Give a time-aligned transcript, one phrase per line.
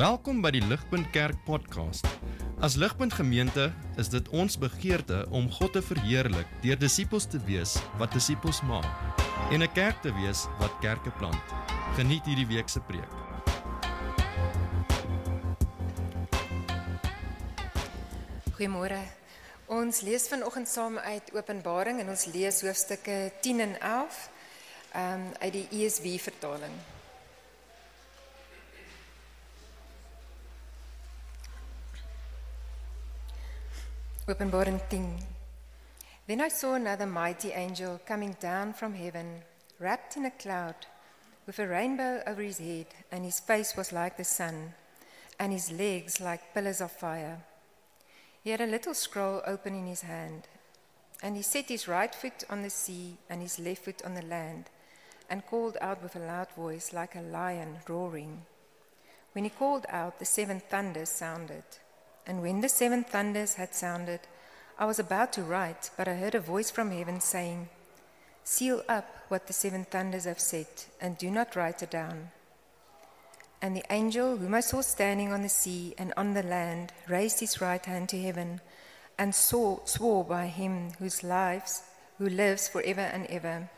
[0.00, 2.06] Welkom by die Ligpunt Kerk podcast.
[2.64, 3.66] As Ligpunt Gemeente
[4.00, 8.88] is dit ons begeerte om God te verheerlik deur disippels te wees wat disippels maak
[9.52, 11.44] en 'n kerk te wees wat kerke plant.
[11.98, 13.12] Geniet hierdie week se preek.
[18.56, 19.04] Goeiemôre.
[19.66, 24.30] Ons lees vanoggend saam uit Openbaring en ons lees hoofstukke 10 en 11
[24.96, 26.72] um, uit die ESV vertaling.
[34.28, 35.18] Openbaring 10.
[36.26, 39.42] Then I saw another mighty angel coming down from heaven,
[39.78, 40.74] wrapped in a cloud,
[41.46, 44.74] with a rainbow over his head, and his face was like the sun,
[45.38, 47.38] and his legs like pillars of fire.
[48.44, 50.46] He had a little scroll open in his hand,
[51.22, 54.22] and he set his right foot on the sea and his left foot on the
[54.22, 54.66] land,
[55.28, 58.42] and called out with a loud voice like a lion roaring.
[59.32, 61.64] When he called out, the seven thunders sounded.
[62.26, 64.20] And when the seven thunders had sounded,
[64.78, 67.68] I was about to write, but I heard a voice from heaven saying,
[68.44, 70.66] Seal up what the seven thunders have said,
[71.00, 72.30] and do not write it down.
[73.62, 77.40] And the angel whom I saw standing on the sea and on the land raised
[77.40, 78.60] his right hand to heaven
[79.18, 81.82] and saw, swore by him whose lives,
[82.16, 83.68] who lives forever and ever,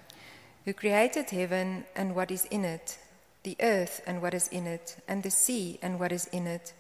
[0.64, 2.96] who created heaven and what is in it,
[3.42, 6.72] the earth and what is in it, and the sea and what is in it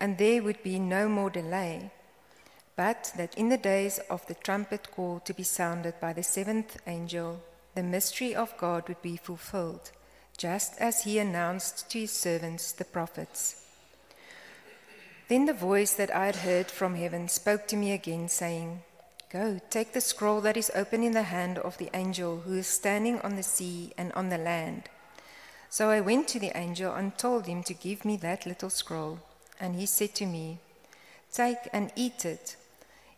[0.00, 1.90] and there would be no more delay,
[2.74, 6.78] but that in the days of the trumpet call to be sounded by the seventh
[6.86, 7.42] angel,
[7.74, 9.90] the mystery of God would be fulfilled,
[10.38, 13.66] just as he announced to his servants, the prophets.
[15.28, 18.82] Then the voice that I had heard from heaven spoke to me again, saying,
[19.30, 22.66] Go, take the scroll that is open in the hand of the angel who is
[22.66, 24.88] standing on the sea and on the land.
[25.68, 29.20] So I went to the angel and told him to give me that little scroll.
[29.60, 30.58] And he said to me,
[31.32, 32.56] Take and eat it.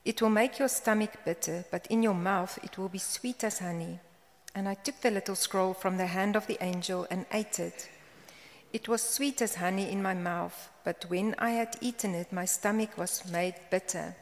[0.05, 3.61] It will make your stomach bitter, but in your mouth it will be sweet as
[3.61, 4.01] honey.
[4.55, 7.89] And I took the little scroll from the hand of the angel and ate it.
[8.73, 12.45] It was sweet as honey in my mouth, but when I had eaten it, my
[12.45, 14.17] stomach was made bitter.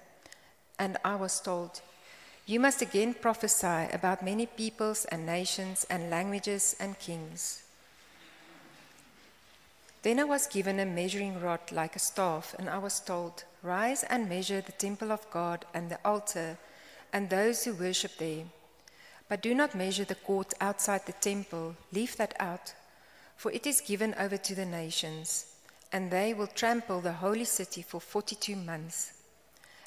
[0.78, 1.80] And I was told,
[2.46, 7.62] You must again prophesy about many peoples and nations and languages and kings.
[10.02, 14.02] Then I was given a measuring rod like a staff, and I was told, Rise
[14.04, 16.56] and measure the temple of God and the altar
[17.12, 18.44] and those who worship there.
[19.28, 22.72] But do not measure the court outside the temple, leave that out,
[23.36, 25.46] for it is given over to the nations,
[25.92, 29.12] and they will trample the holy city for 42 months.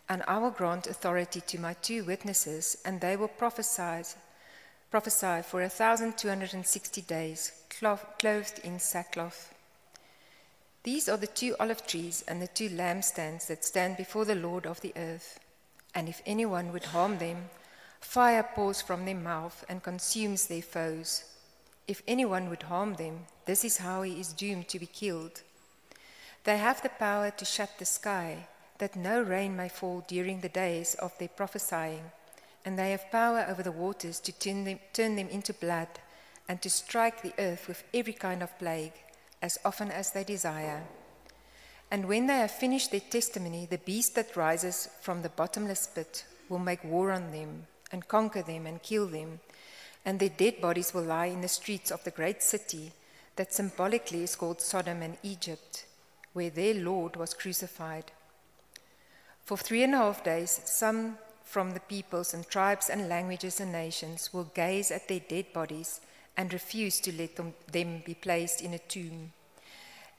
[0.07, 4.03] And I will grant authority to my two witnesses, and they will prophesy,
[4.91, 7.51] prophesy for 1,260 days,
[8.19, 9.52] clothed in sackcloth.
[10.83, 14.65] These are the two olive trees and the two lampstands that stand before the Lord
[14.67, 15.39] of the earth.
[15.95, 17.49] And if anyone would harm them,
[18.01, 21.23] fire pours from their mouth and consumes their foes.
[21.87, 25.41] If anyone would harm them, this is how he is doomed to be killed.
[26.43, 28.47] They have the power to shut the sky,
[28.79, 32.11] that no rain may fall during the days of their prophesying,
[32.65, 35.87] and they have power over the waters to turn them, turn them into blood,
[36.49, 38.93] and to strike the earth with every kind of plague
[39.43, 40.81] as often as they desire.
[41.91, 46.25] And when they have finished their testimony, the beast that rises from the bottomless pit
[46.47, 49.41] will make war on them and conquer them and kill them,
[50.05, 52.93] and their dead bodies will lie in the streets of the great city
[53.35, 55.85] that symbolically is called Sodom and Egypt,
[56.31, 58.11] where their Lord was crucified.
[59.43, 63.71] For three and a half days, some from the peoples and tribes and languages and
[63.71, 65.99] nations will gaze at their dead bodies
[66.35, 69.31] and refuse to let them, them, be placed in a tomb.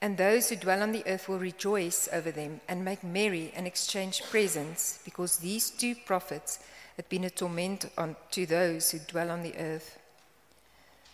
[0.00, 3.66] And those who dwell on the earth will rejoice over them and make merry and
[3.66, 6.58] exchange presents, because these two prophets
[6.96, 9.98] had been a torment on, to those who dwell on the earth.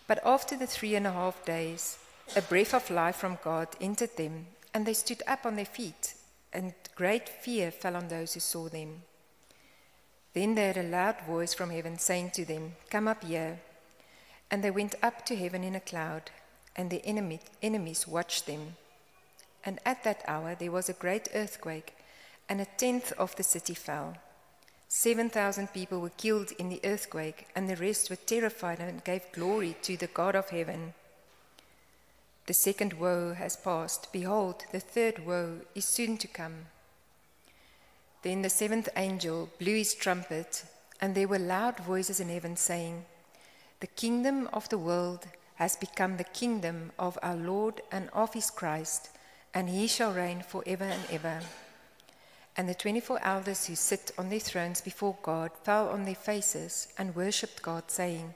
[0.07, 1.99] But after the three and a half days,
[2.35, 6.15] a breath of life from God entered them, and they stood up on their feet,
[6.53, 9.03] and great fear fell on those who saw them.
[10.33, 13.59] Then they heard a loud voice from heaven saying to them, Come up here.
[14.51, 16.31] And they went up to heaven in a cloud,
[16.75, 18.77] and their enemy, enemies watched them.
[19.65, 21.95] And at that hour there was a great earthquake,
[22.49, 24.17] and a tenth of the city fell.
[24.89, 29.31] Seven thousand people were killed in the earthquake, and the rest were terrified and gave
[29.33, 30.95] glory to the God of heaven.
[32.47, 34.13] The second woe has passed.
[34.13, 36.67] Behold, the third woe is soon to come.
[38.23, 40.65] Then the seventh angel blew his trumpet,
[41.01, 43.05] and there were loud voices in heaven saying,
[43.81, 48.51] The kingdom of the world has become the kingdom of our Lord and of his
[48.51, 49.11] Christ,
[49.55, 51.41] and he shall reign forever and ever.
[52.57, 56.89] And the 24 elders who sit on their thrones before God fell on their faces
[56.99, 58.35] and worshipped God, saying,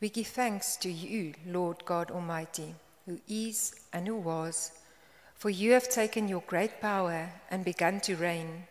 [0.00, 2.74] We give thanks to you, Lord God Almighty,
[3.04, 4.72] who is and who was,
[5.34, 8.66] for you have taken your great power and begun to reign.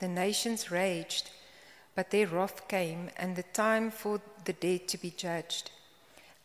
[0.00, 1.30] The nations raged,
[1.94, 5.70] but their wrath came, and the time for the dead to be judged,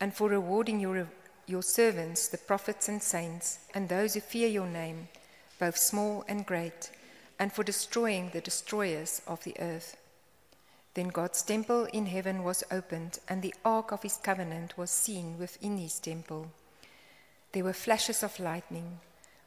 [0.00, 1.08] and for rewarding your,
[1.46, 5.08] your servants, the prophets and saints, and those who fear your name,
[5.58, 6.90] both small and great,
[7.38, 9.96] and for destroying the destroyers of the earth.
[10.94, 15.38] Then God's temple in heaven was opened, and the ark of his covenant was seen
[15.38, 16.50] within his temple.
[17.52, 19.00] There were flashes of lightning,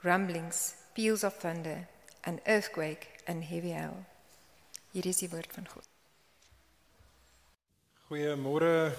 [0.04, 1.88] rumblings, peals of thunder,
[2.24, 4.06] an earthquake, and heavy hail.
[4.94, 5.99] Hier is die woord van God.
[8.10, 8.90] Goeiemôre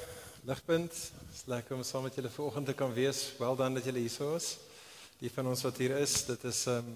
[0.47, 0.93] Ligpunt.
[0.93, 3.33] Dit is lekker om saam met julle vanoggend te kan wees.
[3.39, 4.59] Wel dan dat julle hier is.
[5.19, 6.93] Die van ons wat hier is, dit is um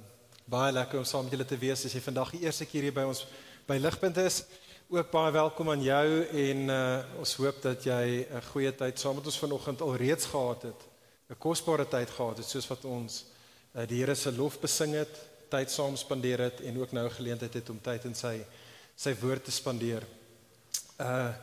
[0.46, 1.82] baie lekker om saam met julle te wees.
[1.82, 3.24] As jy vandag die eerste keer hier by ons
[3.66, 4.44] by Ligpunt is,
[4.86, 6.04] ook baie welkom aan jou
[6.44, 10.62] en uh ons hoop dat jy 'n goeie tyd saam met ons vanoggend alreeds gehad
[10.70, 10.84] het.
[11.30, 13.24] 'n Kosbare tyd gehad het soos wat ons
[13.74, 15.18] uh, die Here se lof besing het,
[15.50, 18.38] tyd saam spandeer het en ook nou geleentheid het om tyd in sy
[18.94, 20.06] sy woord te spandeer.
[21.00, 21.34] Uh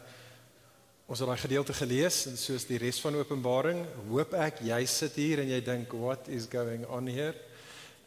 [1.11, 5.17] ons het daai gedeelte gelees en soos die res van Openbaring, hoop ek jy sit
[5.19, 7.33] hier en jy dink what is going on here?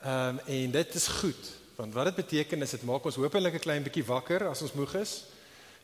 [0.01, 3.59] Ehm um, en dit is goed want wat dit beteken is dit maak ons hopelik
[3.59, 5.13] 'n klein bietjie wakker as ons moeg is.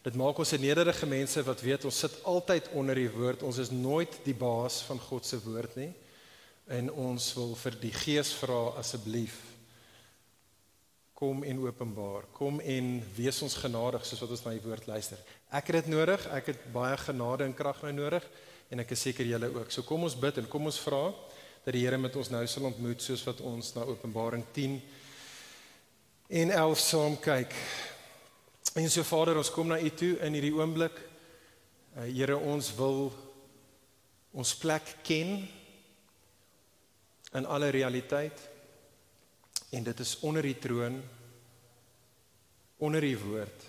[0.03, 3.43] Dit maak ons 'n nederige mense wat weet ons sit altyd onder die woord.
[3.43, 5.93] Ons is nooit die baas van God se woord nie.
[6.69, 9.50] En ons wil vir die Gees vra asseblief
[11.21, 12.25] kom en openbaar.
[12.33, 15.19] Kom en wees ons genadig soos wat ons na die woord luister.
[15.53, 16.23] Ek het dit nodig.
[16.33, 18.25] Ek het baie genade en krag nou nodig
[18.73, 19.69] en ek is seker julle ook.
[19.69, 21.11] So kom ons bid en kom ons vra
[21.67, 24.79] dat die Here met ons nou sal ontmoet soos wat ons na Openbaring 10
[26.41, 27.53] en 11 saam kyk.
[28.81, 30.97] En so Vader, ons kom na U toe in hierdie oomblik.
[31.99, 33.11] Uh, Here, ons wil
[34.33, 35.37] ons plek ken
[37.37, 38.49] in alle realiteit.
[39.71, 41.03] En dit is onder die troon
[42.81, 43.65] onder die woord.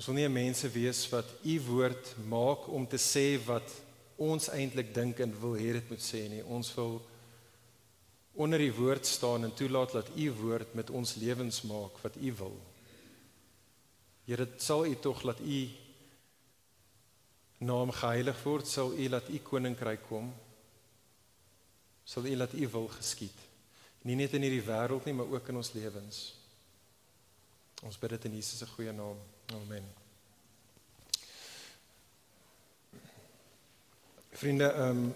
[0.00, 3.68] Ons wil nie mense wees wat u woord maak om te sê wat
[4.16, 6.40] ons eintlik dink en wil hê dit moet sê nie.
[6.42, 6.96] Ons wil
[8.32, 12.32] onder die woord staan en toelaat dat u woord met ons lewens maak wat u
[12.40, 12.56] wil.
[14.24, 15.60] Here, sal u tog laat u
[17.62, 20.32] naam geheilig word, sal u laat u koninkryk kom.
[22.08, 23.51] Sal u laat u wil geskied.
[24.02, 26.22] Nie net in hierdie wêreld nie, maar ook in ons lewens.
[27.82, 29.18] Ons bid dit in Jesus se goeie naam.
[29.54, 29.86] Amen.
[34.42, 35.12] Vriende, ehm um,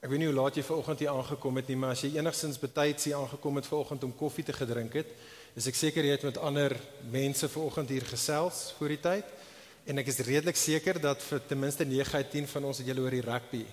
[0.00, 2.56] ek weet nie hoe laat jy vanoggend hier aangekom het nie, maar as jy enigstens
[2.56, 5.10] betyds hier aangekom het vanoggend om koffie te gedrink het,
[5.58, 6.72] is ek seker jy het met ander
[7.12, 9.36] mense vanoggend hier gesels voor die tyd.
[9.84, 12.88] En ek is redelik seker dat vir ten minste 9 uit 10 van ons het
[12.88, 13.64] julle oor die rugby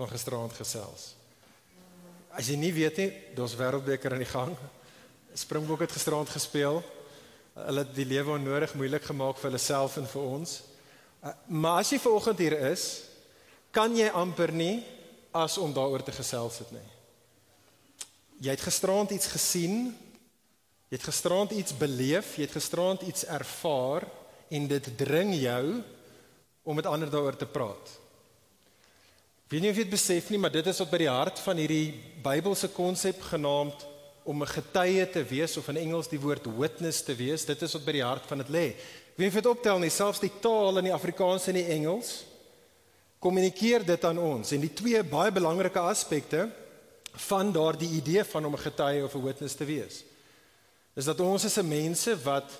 [0.00, 1.10] van gisteraand gesels.
[2.30, 4.52] As jy nie weet nie, daar's wêreldbeker aan die gang.
[5.34, 6.78] Springbok het gisteraand gespeel.
[7.56, 10.60] Hulle het die lewe onnodig moeilik gemaak vir hulle self en vir ons.
[11.20, 12.84] Uh, maar as jy vanoggend hier is,
[13.74, 14.82] kan jy amper nie
[15.34, 16.86] as om daaroor te gesels het nie.
[18.46, 19.90] Jy het gisteraand iets gesien.
[20.90, 24.06] Jy het gisteraand iets beleef, jy het gisteraand iets ervaar
[24.50, 25.82] en dit dring jou
[26.66, 27.92] om met ander daaroor te praat.
[29.50, 31.58] Weet nie of jy dit besef nie, maar dit is wat by die hart van
[31.58, 31.86] hierdie
[32.22, 33.80] Bybelse konsep genaamd
[34.22, 37.44] om 'n getuie te wees of in Engels die woord witness te wees.
[37.44, 38.76] Dit is wat by die hart van dit lê.
[39.16, 42.24] Wie het optel nie selfs die taal in die Afrikaans en die Engels
[43.18, 46.48] kommunikeer dit aan ons en die twee baie belangrike aspekte
[47.12, 50.04] van daardie idee van om 'n getuie of 'n witness te wees.
[50.94, 52.50] Is dat ons is 'n mense wat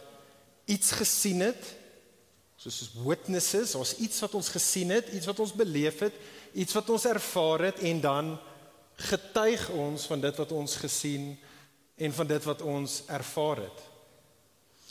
[0.66, 1.78] iets gesien het
[2.56, 6.12] soos witnesses, ons iets wat ons gesien het, iets wat ons beleef het,
[6.52, 8.38] iets wat ons ervaar het en dan
[9.00, 11.38] getuig ons van dit wat ons gesien
[11.96, 13.78] en van dit wat ons ervaar het.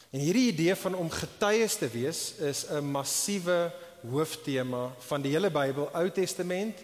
[0.09, 3.71] En hierdie idee van om getuies te wees is 'n massiewe
[4.09, 6.77] hooftema van die hele Bybel, Ou Testament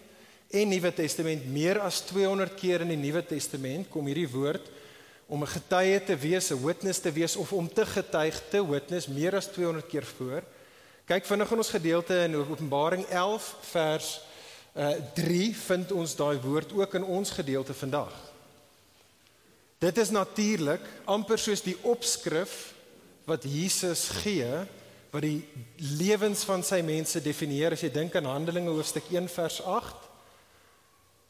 [0.49, 1.45] en Nuwe Testament.
[1.45, 4.69] Meer as 200 keer in die Nuwe Testament kom hierdie woord
[5.27, 9.07] om 'n getuie te wees, 'n witness te wees of om te getuig, te witness
[9.07, 10.43] meer as 200 keer voor.
[11.05, 14.21] Kyk vinnig in ons gedeelte in Openbaring 11 vers
[14.75, 18.13] uh 3 vind ons daai woord ook in ons gedeelte vandag.
[19.79, 22.73] Dit is natuurlik amper soos die opskrif
[23.25, 24.65] wat Jesus gee
[25.11, 25.47] wat die
[25.95, 30.11] lewens van sy mense definieer as jy dink aan Handelinge hoofstuk 1 vers 8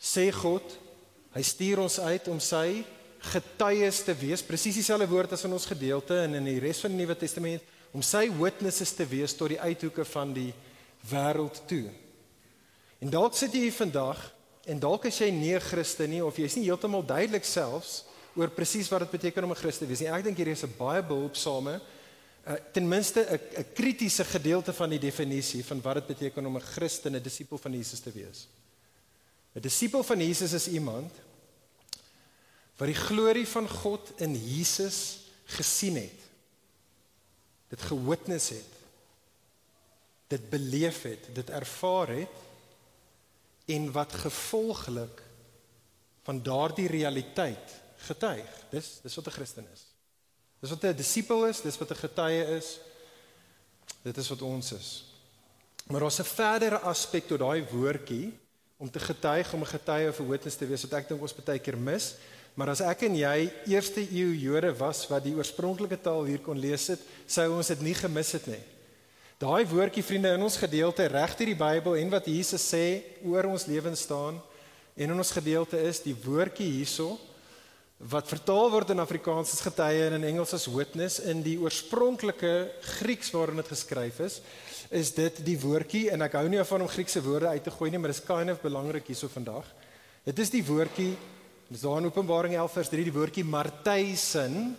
[0.02, 0.80] sê God
[1.36, 2.86] Hy stuur ons uit om sy
[3.34, 6.94] getuies te wees, presies dieselfde woord as in ons gedeelte en in die res van
[6.94, 10.54] die Nuwe Testament, om sy witnesses te wees tot die uithoeke van die
[11.10, 11.90] wêreld toe.
[13.06, 14.18] En dalk sit jy hier vandag
[14.66, 18.50] en dalk is jy nie 'n Christen nie of jy's nie heeltemal duidelik selfs oor
[18.50, 20.10] presies wat dit beteken om 'n Christen te wees nie.
[20.10, 21.82] Ek dink hier is 'n baie behulpsame
[22.48, 26.58] uh, ten minste 'n 'n kritiese gedeelte van die definisie van wat dit beteken om
[26.58, 28.48] 'n Christen, 'n disipel van Jesus te wees.
[29.54, 31.12] 'n Disipel van Jesus is iemand
[32.78, 36.20] wat die glorie van God in Jesus gesien het.
[37.70, 38.74] Dit gewitness het.
[40.28, 42.45] Dit beleef het, dit ervaar het
[43.66, 45.24] en wat gevolglik
[46.24, 48.50] van daardie realiteit getuig.
[48.70, 49.86] Dis dis wat 'n Christen is.
[50.60, 52.80] Dis wat 'n disipel is, dis wat 'n getuie is.
[54.02, 55.06] Dit is wat ons is.
[55.86, 58.38] Maar daar's 'n verdere aspek tot daai woordjie
[58.78, 61.36] om te getuig, om 'n getuie of 'n witness te wees wat ek dink ons
[61.36, 62.16] baie keer mis.
[62.54, 66.60] Maar as ek en jy eerste eeu Jode was wat die oorspronklike taal hier kon
[66.60, 68.64] lees het, sou ons dit nie gemis het nie.
[69.36, 73.50] Daai woordjie vriende in ons gedeelte reg deur die Bybel en wat Jesus sê oor
[73.50, 74.38] ons lewens staan
[74.96, 77.18] en in ons gedeelte is die woordjie hierso
[78.00, 82.54] wat vertaal word in Afrikaans as getuie en in Engels as witness in die oorspronklike
[82.96, 84.40] Grieks waarin dit geskryf is,
[84.88, 87.92] is dit die woordjie en ek hou nie van om Griekse woorde uit te gooi
[87.92, 89.68] nie, maar dit is kind of belangrik hierso vandag.
[90.24, 91.12] Dit is die woordjie
[91.68, 94.78] dis daar in Openbaring 11 vers 3 die woordjie martysin.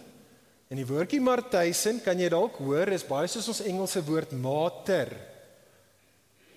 [0.67, 5.13] En die woordjie martysin kan jy dalk hoor is baie soos ons Engelse woord mater.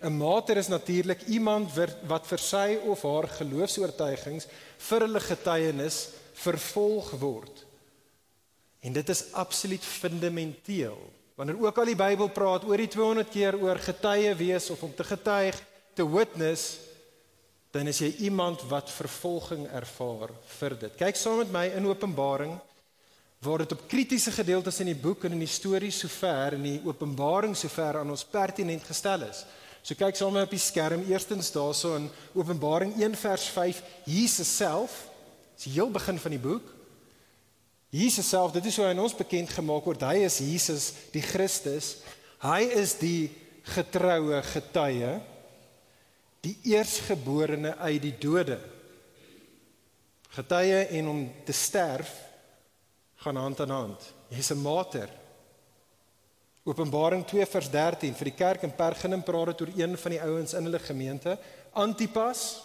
[0.02, 1.76] 'n Mater is natuurlik iemand
[2.08, 4.48] wat vir sy of haar geloofs-oortuigings
[4.90, 5.98] vir hulle getuienis
[6.34, 7.66] vervolg word.
[8.82, 10.98] En dit is absoluut fundamenteel.
[11.36, 14.96] Wanneer ook al die Bybel praat oor die 200 keer oor getuie wees of om
[14.96, 15.56] te getuig,
[15.94, 16.80] te witness,
[17.72, 20.96] dan is jy iemand wat vervolging ervaar vir dit.
[20.96, 22.58] Kyk saam met my in Openbaring
[23.40, 26.80] waar dit op kritiese gedeeltes in die boek en in die storie sover in die
[26.86, 29.46] Openbaring sover aan ons pertinent gestel is.
[29.82, 33.80] So kyk saam met my op die skerm eerstens daarso in Openbaring 1 vers 5
[34.06, 35.06] Jesus self
[35.60, 36.68] Dis die heel begin van die boek.
[37.92, 40.06] Jesus self, dit is hoe hy aan ons bekend gemaak word.
[40.08, 41.98] Hy is Jesus, die Christus.
[42.40, 43.28] Hy is die
[43.68, 45.18] getroue getuie,
[46.48, 48.56] die eersgeborene uit die dode.
[50.38, 52.14] Getuie en om te sterf
[53.20, 54.14] gaan hand aan hand.
[54.30, 55.10] Jy's 'n martyr.
[56.64, 60.22] Openbaring 2 vers 13 vir die kerk in Pergamum praat dit oor een van die
[60.22, 61.38] ouens in hulle gemeente,
[61.74, 62.62] Antipas,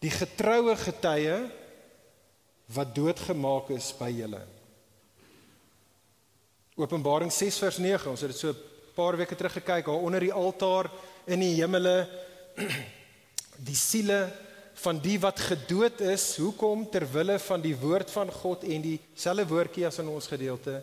[0.00, 1.50] die getroue getuie
[2.66, 4.40] wat doodgemaak is by julle.
[6.76, 8.62] Openbaring 6 vers 9, ons het dit so 'n
[8.94, 10.90] paar weke terug gekyk, daar onder die altaar
[11.26, 12.08] in die hemele
[13.68, 14.32] die siele
[14.80, 19.46] van die wat gedood is, hoekom ter wille van die woord van God en dieselfde
[19.46, 20.80] woordjie as in ons gedeelte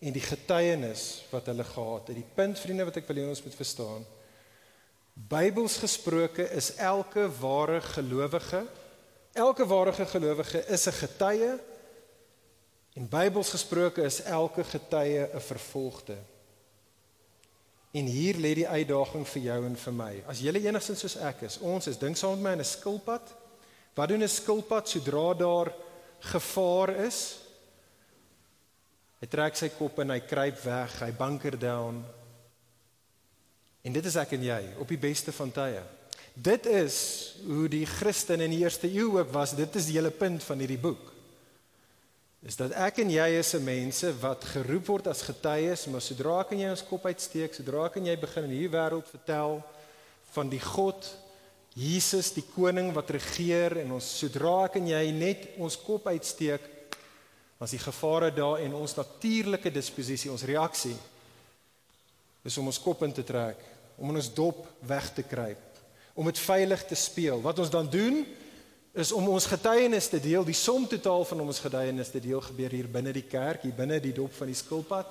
[0.00, 2.16] en die getuienis wat hulle gehad het.
[2.16, 4.06] Die punt vriende wat ek wil hê ons moet verstaan.
[5.14, 8.64] Bybels gesproke is elke ware gelowige
[9.34, 11.58] Elke ware gelowige is 'n getuie
[12.94, 16.16] en Bybels gesproke is elke getuie 'n vervolgde.
[17.94, 20.12] En hier lê die uitdaging vir jou en vir my.
[20.26, 23.30] As jy enigstens soos ek is, ons is dink saam met my in 'n skilpad.
[23.94, 25.72] Wat doen 'n skilpad sodra daar
[26.20, 27.38] gevaar is?
[29.20, 32.04] Hy trek sy kop en hy kruip weg, hy bunker down.
[33.84, 35.82] En dit is ek en jy op die beste van tye.
[36.34, 39.54] Dit is hoe die Christen in die eerste eeu ook was.
[39.54, 41.13] Dit is die hele punt van hierdie boek.
[42.44, 46.44] Is dat ek en jy is 'n mense wat geroep word as getuies, maar sodra
[46.44, 49.62] kan jy ons kop uitsteek, sodra kan jy begin in hierdie wêreld vertel
[50.32, 51.16] van die God
[51.74, 56.60] Jesus, die koning wat regeer en ons sodra kan jy net ons kop uitsteek
[57.58, 60.96] as die gevare daar en ons natuurlike disposisie, ons reaksie
[62.44, 63.56] is om ons kop in te trek,
[63.96, 65.74] om ons dop weg te kruip
[66.14, 67.40] om dit veilig te speel.
[67.42, 68.22] Wat ons dan doen
[68.94, 72.76] is om ons getuienis te deel, die som totaal van ons getuienis te deel gebeur
[72.76, 75.10] hier binne die kerk, hier binne die dop van die skilpad.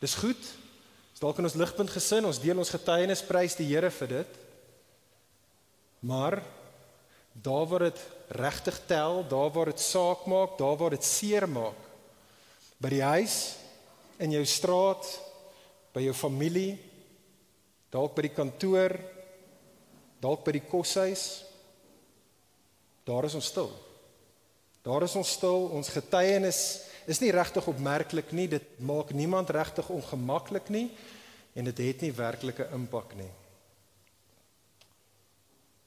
[0.00, 0.40] Dis goed.
[1.12, 4.38] Dis dalk in ons ligpunt gesin, ons deel ons getuienis, prys die Here vir dit.
[6.08, 6.40] Maar
[7.32, 8.02] daar waar dit
[8.36, 11.78] regtig tel, daar waar dit saak maak, daar waar dit seer maak,
[12.80, 13.56] by die huis,
[14.20, 15.08] in jou straat,
[15.92, 16.76] by jou familie,
[17.92, 18.96] dalk by die kantoor,
[20.20, 21.45] dalk by die koshuis.
[23.06, 23.70] Daar is ons stil.
[24.86, 25.68] Daar is ons stil.
[25.74, 26.60] Ons getuienis
[27.06, 28.48] is nie regtig opmerklik nie.
[28.50, 30.88] Dit maak niemand regtig ongemaklik nie
[31.56, 33.30] en dit het nie werklike impak nie.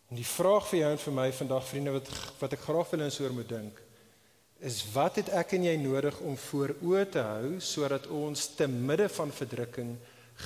[0.09, 2.09] En die vraag vir jou en vir my vandag vriende wat
[2.39, 3.83] wat ek graag wil insoor moet dink
[4.59, 8.67] is wat het ek en jy nodig om voor oë te hou sodat ons te
[8.67, 9.93] midde van verdrukking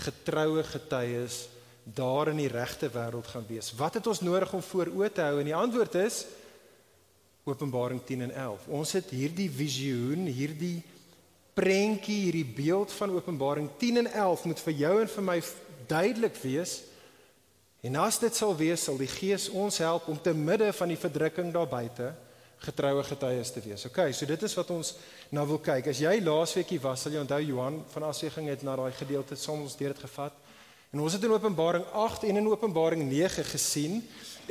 [0.04, 1.48] getroue getuies
[1.84, 3.74] daar in die regte wêreld gaan wees.
[3.76, 5.40] Wat het ons nodig om voor oë te hou?
[5.40, 6.24] En die antwoord is
[7.44, 8.68] Openbaring 10 en 11.
[8.68, 10.80] Ons het hierdie visioen, hierdie
[11.54, 15.38] prentjie, hierdie beeld van Openbaring 10 en 11 moet vir jou en vir my
[15.88, 16.82] duidelik wees.
[17.84, 21.00] En as dit sal wees, sal die Gees ons help om te midde van die
[21.00, 22.14] verdrukking daar buite
[22.64, 23.84] getroue getuies te wees.
[23.90, 24.94] OK, so dit is wat ons
[25.36, 25.90] nou wil kyk.
[25.92, 29.76] As jy laasweekie was, sal jy onthou Johan van Asweging het na daai gedeelte ons
[29.76, 30.38] deur dit gevat.
[30.94, 34.00] En ons het in Openbaring 8 en in Openbaring 9 gesien,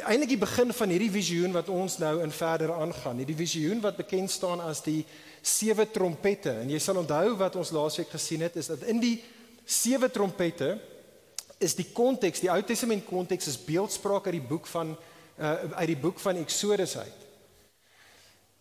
[0.01, 3.21] eintlik die begin van hierdie visioen wat ons nou in verder aangaan.
[3.21, 5.03] Hierdie visioen wat bekend staan as die
[5.43, 6.55] sewe trompette.
[6.63, 9.17] En jy sal onthou wat ons laasweek gesien het, is dat in die
[9.65, 10.77] sewe trompette
[11.63, 15.93] is die konteks, die Ou Testament konteks is beeldspraak uit die boek van uh, uit
[15.93, 17.21] die boek van Eksodus uit.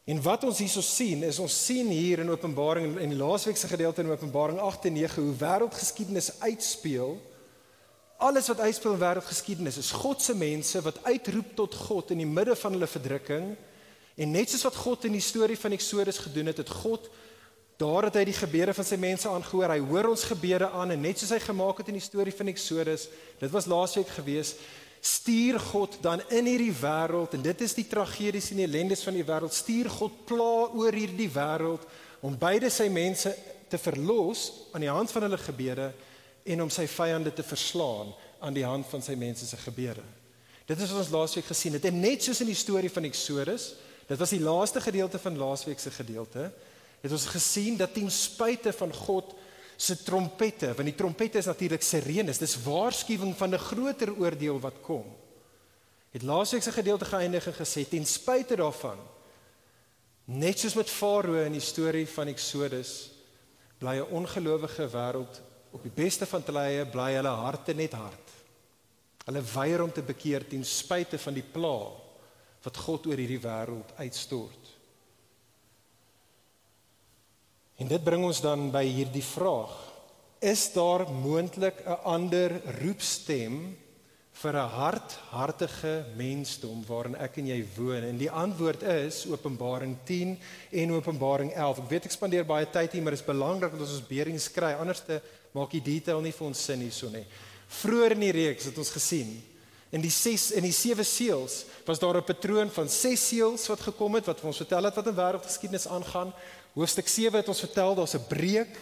[0.10, 4.02] En wat ons hierso sien is ons sien hier in Openbaring en laasweek se gedeelte
[4.02, 7.16] in Openbaring 8 en 9 hoe wêreldgeskiedenis uitspeel.
[8.22, 12.30] Alles wat uitspeel in wêreldgeskiedenis is God se mense wat uitroep tot God in die
[12.30, 13.48] midde van hulle verdrukking.
[14.22, 17.10] En net soos wat God in die storie van Eksodus gedoen het, het God
[17.82, 19.74] daar het hy die gebede van sy mense aangehoor.
[19.74, 22.52] Hy hoor ons gebede aan en net soos hy gemaak het in die storie van
[22.54, 23.08] Eksodus,
[23.42, 24.62] dit was laasweek geweest
[25.02, 29.16] stuur God dan in hierdie wêreld en dit is die tragedies en die ellendes van
[29.18, 31.88] die wêreld stuur God pla oor hierdie wêreld
[32.22, 33.34] om beide sy mense
[33.72, 34.44] te verlos
[34.76, 35.90] aan die hand van hulle gebede
[36.44, 40.04] en om sy vyande te verslaan aan die hand van sy mense se gebede.
[40.66, 43.74] Dit is wat ons laasweek gesien het en net soos in die storie van Eksodus,
[44.08, 46.50] dit was die laaste gedeelte van laasweek se gedeelte,
[47.02, 49.34] het ons gesien dat ten spyte van God
[49.82, 54.82] se trompette, want die trompette is natuurlik sirenes, dis waarskuwing van 'n groter oordeel wat
[54.82, 55.06] kom.
[56.12, 59.00] Het laasweek se gedeelte geëindig en gesê ten spyte daarvan
[60.26, 63.12] net soos met Farao in die storie van Eksodus
[63.80, 68.38] bly 'n ongelowige wêreld op die beste van tye bly hulle harte net hard.
[69.26, 71.78] Hulle weier om te bekeer ten spyte van die pla
[72.66, 74.74] wat God oor hierdie wêreld uitstort.
[77.82, 79.74] En dit bring ons dan by hierdie vraag:
[80.42, 83.78] Is daar moontlik 'n ander roepstem
[84.32, 88.04] vir 'n hardhartige mensdom waarin ek en jy woon?
[88.04, 90.40] En die antwoord is Openbaring 10
[90.72, 91.78] en Openbaring 11.
[91.80, 94.52] Ek weet ek spandeer baie tyd hier, maar dit is belangrik dat ons ons berings
[94.52, 94.74] kry.
[94.74, 97.26] Anderste maak die detail nie vir ons sin hierso nie.
[97.68, 99.40] Vroeger in die reeks het ons gesien
[99.92, 103.82] in die 6 in die 7 seels was daar 'n patroon van 6 seels wat
[103.82, 106.34] gekom het wat vir ons vertel het wat in wêreldgeskiedenis aangaan.
[106.74, 108.80] Hoofstuk 7 het ons vertel daar's 'n breek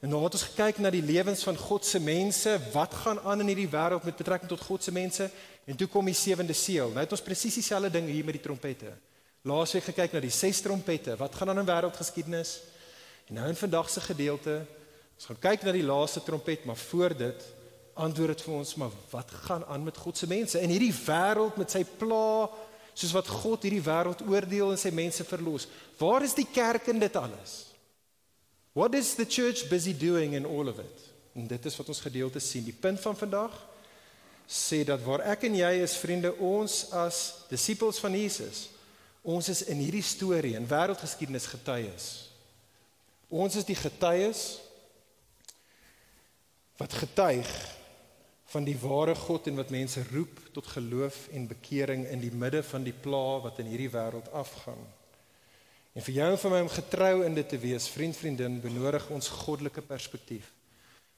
[0.00, 3.40] en nou het ons gekyk na die lewens van God se mense, wat gaan aan
[3.40, 5.30] in hierdie wêreld met betrekking tot God se mense
[5.66, 6.88] en toe kom die sewende seël.
[6.88, 8.92] Nou het ons presies dieselfde ding hier met die trompette.
[9.42, 12.60] Laasweek gekyk na die ses trompette, wat gaan aan in wêreldgeskiedenis?
[13.26, 14.66] En nou in vandag se gedeelte,
[15.18, 17.46] ons gaan kyk na die laaste trompet, maar voor dit
[17.98, 21.56] antwoord dit vir ons maar wat gaan aan met God se mense in hierdie wêreld
[21.58, 22.46] met sy pla
[22.94, 25.66] soos wat God hierdie wêreld oordeel en sy mense verlos.
[25.98, 27.64] Waar is die kerk in dit alles?
[28.78, 31.04] What is the church busy doing in all of it?
[31.34, 32.66] En dit is wat ons gedeelte sien.
[32.66, 33.54] Die punt van vandag
[34.48, 37.18] sê dat waar ek en jy is vriende, ons as
[37.50, 38.68] disippels van Jesus,
[39.26, 42.06] ons is in hierdie storie en wêreldgeskiedenis getuies.
[43.28, 44.56] Ons is die getuies
[46.78, 47.48] wat getuig
[48.48, 52.62] van die ware God en wat mense roep tot geloof en bekering in die midde
[52.64, 54.80] van die pla wat in hierdie wêreld afgaan.
[55.92, 59.10] En vir jou en vir my om getrou in dit te wees, vriend vriendin, benodig
[59.10, 60.52] ons goddelike perspektief.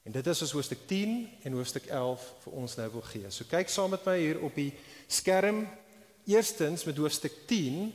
[0.03, 1.13] En dit is ons hoofstuk 10
[1.45, 3.29] en hoofstuk 11 vir ons nou wil gee.
[3.29, 4.71] So kyk saam met my hier op die
[5.05, 5.67] skerm.
[6.25, 7.91] Eerstens met hoofstuk 10.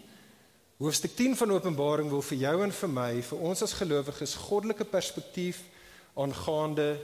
[0.78, 4.86] Hoofstuk 10 van Openbaring wil vir jou en vir my, vir ons as gelowiges, goddelike
[4.86, 5.64] perspektief
[6.14, 6.94] aangaande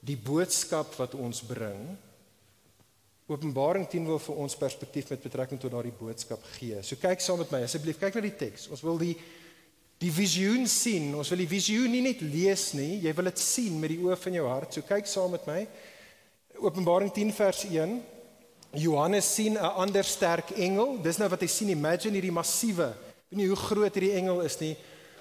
[0.00, 1.80] die boodskap wat ons bring.
[3.30, 6.80] Openbaring 10 wil vir ons perspektief met betrekking tot daardie boodskap gee.
[6.82, 8.66] So kyk saam met my asseblief, kyk na die teks.
[8.72, 9.14] Ons wil die
[10.00, 11.10] die visioen sien.
[11.12, 14.16] Ons wil die visioen nie net lees nie, jy wil dit sien met die oë
[14.16, 14.72] van jou hart.
[14.72, 15.60] So kyk saam met my.
[16.56, 17.98] Openbaring 10 vers 1.
[18.80, 20.96] Johannes sien 'n ander sterk engel.
[21.02, 21.68] Dis nou wat hy sien.
[21.68, 22.94] Imagine hierdie massiewe.
[23.28, 24.76] Weet nie hoe groot hierdie engel is nie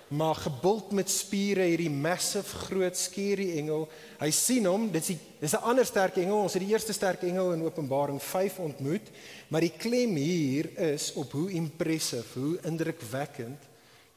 [0.10, 3.86] maar gebult met spiere hierdie massive groot skerie engel.
[4.18, 6.42] Hy sien hom, dit is dis 'n ander sterk engel.
[6.42, 9.08] Ons het die eerste sterk engel in Openbaring 5 ontmoet,
[9.48, 13.70] maar die klem hier is op hoe impressive, hoe indrukwekkend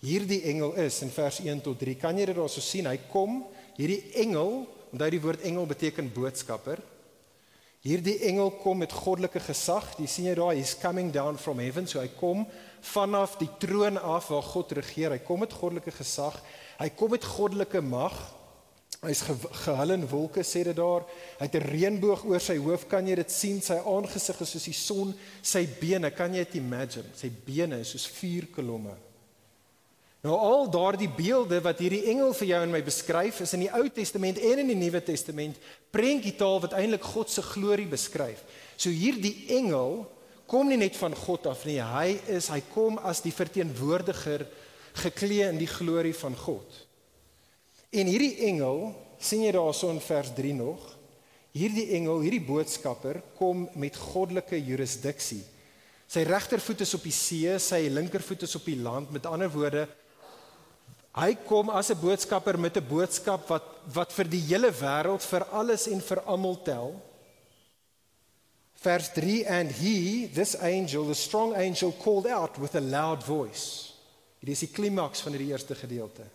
[0.02, 1.94] hierdie engel is in vers 1 tot 3.
[1.94, 2.86] Kan jy dit daarso sien?
[2.86, 3.44] Hy kom,
[3.76, 6.82] hierdie engel, onthou die woord engel beteken boodskapper.
[7.82, 9.88] Hierdie engel kom met goddelike gesag.
[9.98, 12.44] Jy sien jy daar, he's coming down from heaven, so hy kom
[12.82, 15.14] vanaf die troon af waar God regeer.
[15.14, 16.38] Hy kom met goddelike gesag.
[16.80, 18.16] Hy kom met goddelike mag.
[19.02, 21.06] Hy's ge gehul in wolke sê dit daar.
[21.38, 22.86] Hy het 'n reënboog oor sy hoof.
[22.88, 23.60] Kan jy dit sien?
[23.60, 27.10] Sy aangesig is soos die son, sy bene, kan jy dit imagine?
[27.14, 28.94] Sy bene is soos vuurkolomme.
[30.22, 33.72] Nou al daardie beelde wat hierdie engel vir jou en my beskryf is in die
[33.74, 35.56] Ou Testament en in die Nuwe Testament
[35.90, 38.44] prentjietaal wat eintlik God se glorie beskryf.
[38.76, 40.06] So hierdie engel
[40.52, 41.78] kom nie net van God af nie.
[41.80, 44.44] Hy is hy kom as die verteenwoordiger
[45.00, 46.74] geklee in die glorie van God.
[47.92, 50.82] En hierdie engel, sien jy daarso in vers 3 nog,
[51.56, 55.40] hierdie engel, hierdie boodskapper kom met goddelike jurisdiksie.
[56.12, 59.12] Sy regtervoet is op die see, sy linkervoet is op die land.
[59.12, 59.86] Met ander woorde,
[61.16, 65.44] hy kom as 'n boodskapper met 'n boodskap wat wat vir die hele wêreld, vir
[65.50, 67.00] alles en vir almal tel.
[68.82, 73.92] Vers 3 and he this angel the strong angel called out with a loud voice.
[74.42, 76.26] Dit is die klimaks van hierdie eerste gedeelte.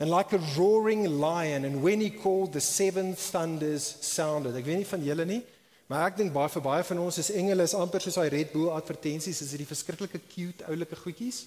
[0.00, 4.56] And like a roaring lion and when he called the seven thunders sounded.
[4.56, 5.40] Ek weet nie van julle nie,
[5.88, 8.52] maar ek dink baie vir baie van ons is engele is amper soos daai Red
[8.52, 11.42] Bull advertensies, is dit die verskriklike cute oulike goedjies.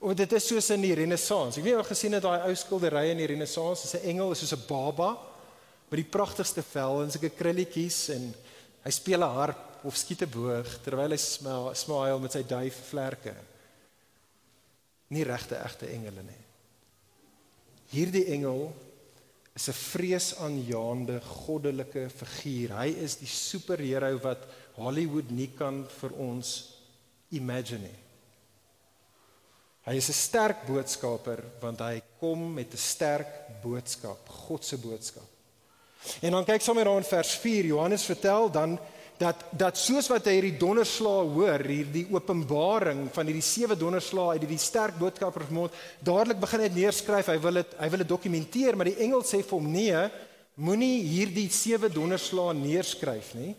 [0.00, 1.56] Of dit is soos in die Renessans.
[1.58, 4.32] Ek weet jy al gesien het daai ou skilderye in die Renessans, is 'n engel
[4.32, 5.16] is soos 'n baba
[5.90, 8.34] met die pragtigste vel en sulke krulletjies en
[8.84, 12.76] Hy speel 'n harp of skiet 'n boog terwyl hy smile, smile met sy duif
[12.90, 13.34] vlerke.
[15.10, 16.44] Nie regte egte engele nie.
[17.92, 18.74] Hierdie engel
[19.54, 22.76] is 'n vreesaanjaende goddelike figuur.
[22.78, 26.74] Hy is die superheld wat Hollywood nie kan vir ons
[27.30, 27.98] imagine nie.
[29.88, 35.37] Hy is 'n sterk boodskaper want hy kom met 'n sterk boodskap, God se boodskap.
[36.20, 38.78] En dan kyk sommer daar in vers 4, Johannes vertel dan
[39.18, 44.44] dat dat soos wat hy hierdie donderslae hoor, hierdie openbaring van hierdie sewe donderslae uit
[44.44, 45.74] hierdie sterk boodskapper vermoed,
[46.06, 47.30] dadelik begin hy neerskryf.
[47.32, 50.04] Hy wil dit hy wil dit dokumenteer, maar die engel sê vir hom nee,
[50.62, 53.56] moenie hierdie sewe donderslae neerskryf nie.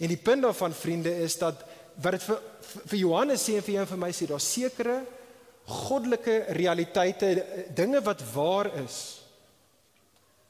[0.00, 1.60] En die punt daarvan vriende is dat
[2.00, 2.40] wat dit vir
[2.88, 4.96] vir Johannes sê en vir jou en vir my sê, daar sekere
[5.64, 7.28] goddelike realiteite,
[7.76, 9.23] dinge wat waar is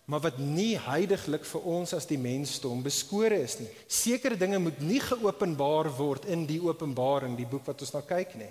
[0.04, 3.70] maar wat nie heiliglik vir ons as die mensdom beskore is nie.
[3.88, 8.36] Sekere dinge moet nie geopenbaar word in die Openbaring, die boek wat ons na kyk
[8.36, 8.50] nie.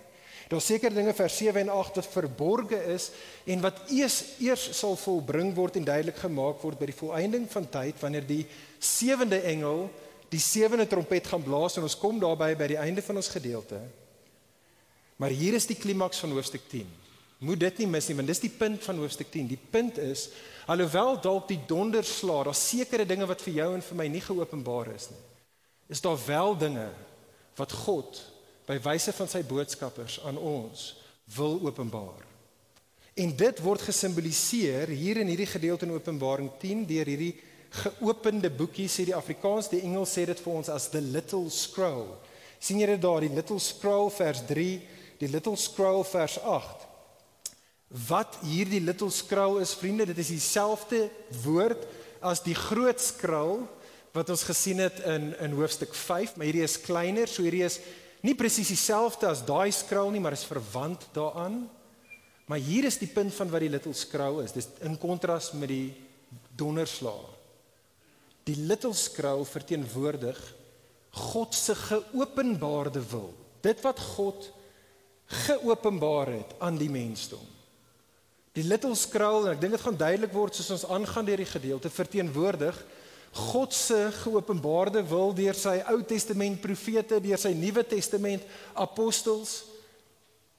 [0.49, 3.11] Daar seker dinge vers 7 en 8 wat verborge is
[3.49, 7.69] en wat eers eers sal volbring word en duidelik gemaak word by die volëinding van
[7.77, 8.43] tyd wanneer die
[8.83, 9.87] sewende engel
[10.33, 13.79] die sewende trompet gaan blaas en ons kom daarby by die einde van ons gedeelte.
[15.21, 16.89] Maar hier is die klimaks van hoofstuk 10.
[17.43, 19.49] Moet dit nie mis nie want dis die punt van hoofstuk 10.
[19.51, 20.29] Die punt is
[20.71, 24.93] Alhoewel dalk die donderslae, daar sekere dinge wat vir jou en vir my nie geopenbaar
[24.93, 25.23] is nie.
[25.91, 26.87] Is daar wel dinge
[27.59, 28.21] wat God
[28.67, 30.93] by wyse van sy boodskappers aan ons
[31.35, 32.23] wil openbaar.
[33.19, 37.35] En dit word gesimboliseer hier in hierdie gedeelte in Openbaring 10 deur hierdie
[37.83, 42.15] geopende boekie sê die Afrikaans, die Engels sê dit vir ons as the little scroll.
[42.63, 44.65] sien jy dit daar, die little scroll vers 3,
[45.19, 46.82] die little scroll vers 8
[48.07, 51.09] wat hierdie little scroll is vriende dit is dieselfde
[51.43, 51.85] woord
[52.25, 53.61] as die groot scroll
[54.13, 57.79] wat ons gesien het in in hoofstuk 5 maar hierdie is kleiner so hierdie is
[58.23, 61.65] nie presies dieselfde as daai scroll nie maar is verwant daaraan.
[62.47, 64.55] Maar hier is die punt van wat die little scroll is.
[64.55, 65.93] Dis in kontras met die
[66.59, 67.29] donderslag.
[68.47, 70.39] Die little scroll verteenwoordig
[71.13, 73.31] God se geopenbaarde wil.
[73.63, 74.49] Dit wat God
[75.45, 77.43] geopenbaar het aan die mensdom
[78.53, 81.49] Die little scroll en ek dink dit gaan duidelik word soos ons aangaan deur die
[81.49, 82.77] gedeelte verteenwoordig
[83.33, 88.43] God se geopenbaarde wil deur sy Ou Testament profete, deur sy Nuwe Testament
[88.77, 89.63] apostels.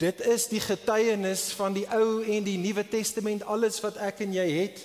[0.02, 4.35] Dit is die getuienis van die Ou en die Nuwe Testament, alles wat ek en
[4.35, 4.83] jy het.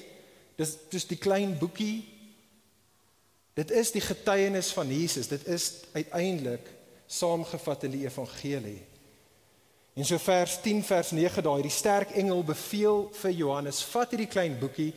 [0.60, 2.04] Dis dis die klein boekie.
[3.58, 5.32] Dit is die getuienis van Jesus.
[5.32, 6.70] Dit is uiteindelik
[7.10, 8.84] saamgevat in die evangelie.
[10.00, 14.30] En so vers 10 vers 9 daai die sterk engel beveel vir Johannes vat hierdie
[14.32, 14.94] klein boekie.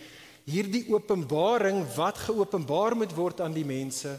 [0.47, 4.13] Hierdie openbaring wat geopenbaar moet word aan die mense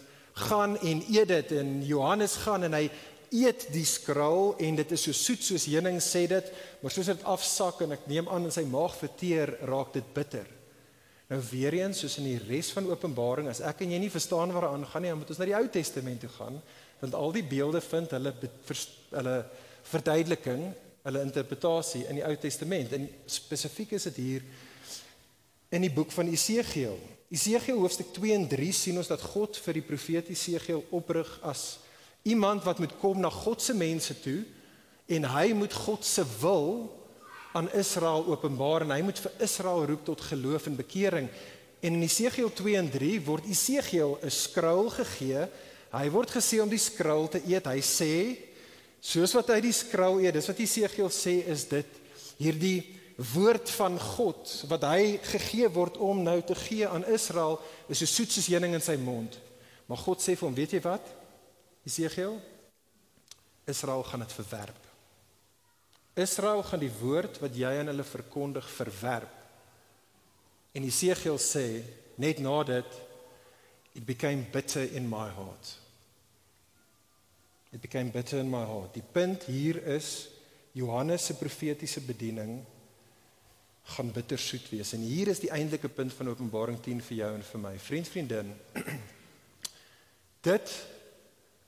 [0.50, 1.54] gaan en eet dit.
[1.62, 2.90] En Johannes gaan en hy
[3.32, 6.52] eet die skraal en dit is so soet soos heuning sê dit
[6.84, 10.52] maar soos dit afsak en ek neem aan in sy maag verteer raak dit bitter.
[11.32, 14.52] Nou weer eens soos in die res van Openbaring as ek en jy nie verstaan
[14.52, 16.60] waar aan gaan nie dan moet ons na die Ou Testament toe gaan
[17.00, 18.36] want al die beelde vind hulle
[19.16, 19.44] hulle
[19.92, 20.72] verduideliking,
[21.04, 22.94] hulle interpretasie in die Ou Testament.
[22.96, 24.46] En spesifiek is dit hier
[25.74, 26.98] in die boek van Esegiel.
[27.34, 31.80] Esegiel hoofstuk 2 en 3 sien ons dat God vir die profeet Esegiel oprig as
[32.30, 34.44] iemand wat moet kom na God se mense toe
[35.12, 36.86] en hy moet God se wil
[37.58, 41.28] aan Israel openbaar en hy moet vir Israel roep tot geloof en bekering.
[41.84, 45.50] En in Esegiel 2 en 3 word Esegiel 'n skrul gegee.
[45.92, 47.66] Hy word gesê om die skrul te eet.
[47.66, 48.38] Hy sê
[49.04, 52.00] soos wat hy die skrul eet, dis wat Esegiel sê is dit
[52.40, 52.80] hierdie
[53.34, 57.60] woord van God wat hy gegee word om nou te gee aan Israel
[57.92, 59.36] is so soet soos heuning in sy mond.
[59.86, 61.06] Maar God sê vir hom, weet jy wat?
[61.86, 62.40] Esegiel
[63.70, 64.82] Israel gaan dit verwerp.
[66.20, 69.40] Israel gaan die woord wat jy aan hulle verkondig verwerp.
[70.74, 71.68] En Esegiel sê
[72.22, 73.00] net na dit
[73.94, 75.83] it became bitter in my heart.
[77.74, 78.94] It became bitter in my heart.
[78.94, 80.30] Die punt hier is
[80.78, 82.60] Johannes se profetiese bediening
[83.84, 84.94] gaan bittersoet wees.
[84.94, 87.74] En hier is die eintlike punt van Openbaring 10 vir jou en vir my.
[87.82, 88.54] Vriend, vriendin.
[90.50, 90.76] Dit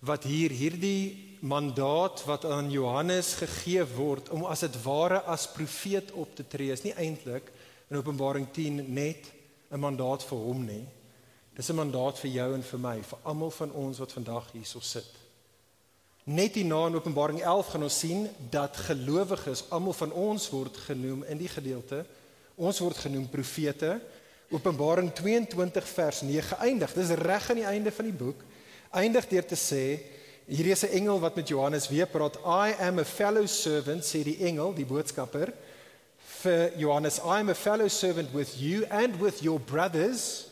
[0.06, 6.12] wat hier hierdie mandaat wat aan Johannes gegee word om as dit ware as profeet
[6.14, 7.50] op te tree is nie eintlik
[7.90, 9.32] in Openbaring 10 net
[9.72, 10.86] 'n mandaat vir hom nie.
[11.56, 14.80] Dis 'n mandaat vir jou en vir my, vir almal van ons wat vandag hierso
[14.80, 15.25] sit.
[16.26, 21.22] Net hierna in Openbaring 11 gaan ons sien dat gelowiges, almal van ons word genoem
[21.30, 22.00] in die gedeelte.
[22.58, 24.00] Ons word genoem profete.
[24.50, 26.96] Openbaring 22 vers 9 eindig.
[26.98, 28.42] Dis reg aan die einde van die boek.
[28.90, 29.84] Eindig deur te sê
[30.50, 32.38] hier is 'n engel wat met Johannes weer praat.
[32.46, 35.54] I am a fellow servant, sê die engel, die boodskapper
[36.42, 37.20] vir Johannes.
[37.20, 40.48] I am a fellow servant with you and with your brothers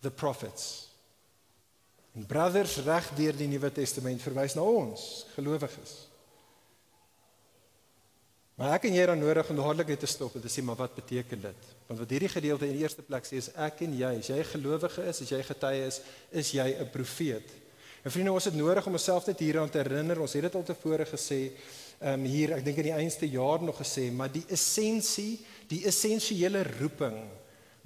[0.00, 0.85] the prophets.
[2.16, 5.96] En brothers reg deur die Nuwe Testament verwys na ons gelowiges.
[8.56, 10.78] Maar ek en jy dan nodig om dadelik net te stop en te sê maar
[10.80, 11.66] wat beteken dit?
[11.90, 14.38] Want wat hierdie gedeelte in die eerste plek sê is ek en jy, as jy
[14.48, 16.00] gelowige is, as jy getuie is,
[16.32, 17.52] is jy 'n profeet.
[18.00, 20.20] En vriende, ons het nodig om onsself net hieraan te herinner.
[20.20, 21.52] Ons het dit al tevore gesê,
[22.00, 25.84] ehm um, hier, ek dink in die einste jaar nog gesê, maar die essensie, die
[25.84, 27.18] essensiële roeping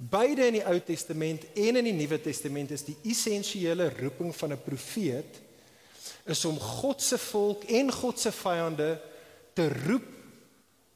[0.01, 4.53] Beide in die Ou Testament en in die Nuwe Testament is die essensiële roeping van
[4.53, 5.37] 'n profeet
[6.25, 9.01] is om God se volk en God se vyande
[9.53, 10.09] te roep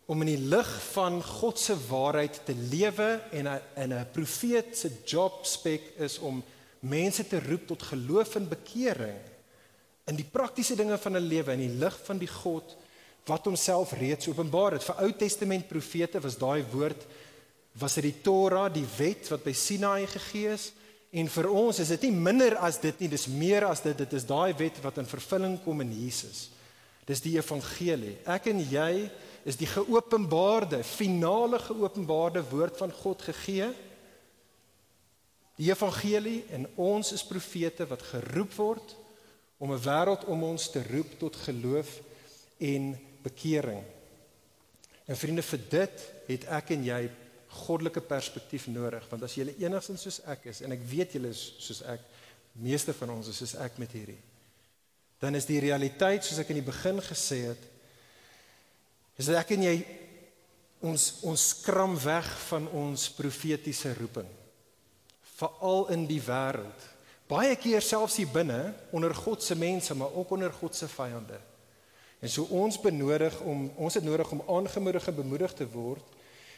[0.05, 4.89] om in die lig van God se waarheid te lewe en in 'n profeet se
[5.05, 6.43] job spek is om
[6.79, 9.21] mense te roep tot geloof en bekering
[10.05, 12.75] in die praktiese dinge van 'n lewe in die lig van die God
[13.25, 14.83] wat homself reeds openbaar het.
[14.83, 17.05] Vir Ou Testament profete was daai woord
[17.79, 20.69] was dit die Torah, die wet wat by Sinaï gegee is.
[21.15, 23.95] En vir ons is dit nie minder as dit nie, dis meer as dit.
[23.97, 26.49] Dit is daai wet wat in vervulling kom in Jesus.
[27.07, 28.15] Dis die evangelie.
[28.27, 29.07] Ek en jy
[29.45, 33.69] is die geopenbaarde, finale geopenbaarde woord van God gegee.
[35.59, 38.95] Die evangelie en ons is profete wat geroep word
[39.59, 42.01] om 'n wêreld om ons te roep tot geloof
[42.57, 43.83] en bekering.
[45.05, 47.09] En vriende, vir dit het ek en jy
[47.55, 51.43] goddelike perspektief nodig want as jy enigstens soos ek is en ek weet julle is
[51.63, 52.05] soos ek
[52.65, 54.21] meeste van ons is soos ek met hierdie
[55.23, 57.69] dan is die realiteit soos ek in die begin gesê het
[59.15, 59.77] is dat ek en jy
[60.85, 64.27] ons ons skram weg van ons profetiese roeping
[65.35, 66.91] veral in die wêreld.
[67.27, 71.39] Baie keer selfs hier binne onder God se mense maar ook onder God se vyande.
[72.21, 76.14] En so ons benodig om ons het nodig om aangemoedig en bemoedig te word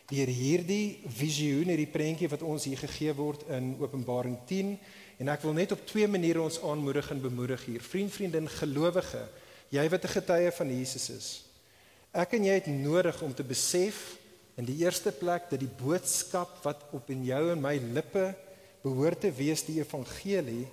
[0.08, 4.78] deur hierdie visioen, hierdie prentjie wat ons hier gegee word in Openbaring 10
[5.20, 7.84] en ek wil net op twee maniere ons aanmoedig en bemoedig hier.
[7.84, 9.26] Vriend, vriendin, gelowige,
[9.74, 11.28] jy wat 'n getuie van Jesus is.
[12.14, 14.18] Ek en jy het nodig om te besef
[14.56, 18.36] in die eerste plek dat die boodskap wat op in jou en my lippe
[18.82, 20.68] behoort te wees die evangelie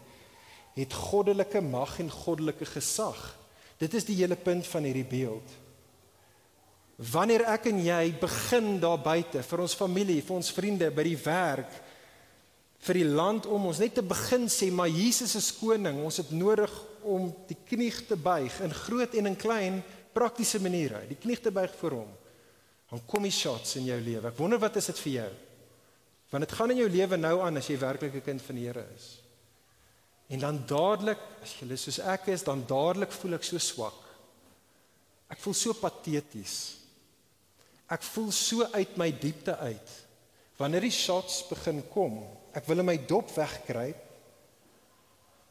[0.75, 3.18] het goddelike mag en goddelike gesag.
[3.79, 5.63] Dit is die hele punt van hierdie beeld.
[6.97, 11.19] Wanneer ek en jy begin daar buite vir ons familie, vir ons vriende, by die
[11.19, 11.73] werk,
[12.85, 16.31] vir die land om ons net te begin sê maar Jesus is koning, ons het
[16.37, 16.71] nodig
[17.03, 19.81] om die knie te buig in groot en in klein
[20.15, 22.13] praktiese maniere, die knie te buig vir hom.
[22.93, 24.29] Dan kom die shots in jou lewe.
[24.31, 25.33] Ek wonder wat is dit vir jou?
[26.31, 28.67] Want dit gaan in jou lewe nou aan as jy werklik 'n kind van die
[28.67, 29.19] Here is.
[30.29, 34.01] En dan dadelik, as jy soos ek is, dan dadelik voel ek so swak.
[35.29, 36.84] Ek voel so pateties.
[37.92, 39.92] Ek voel so uit my diepte uit.
[40.57, 42.23] Wanneer die shots begin kom,
[42.55, 44.01] ek wil in my dop wegkruip.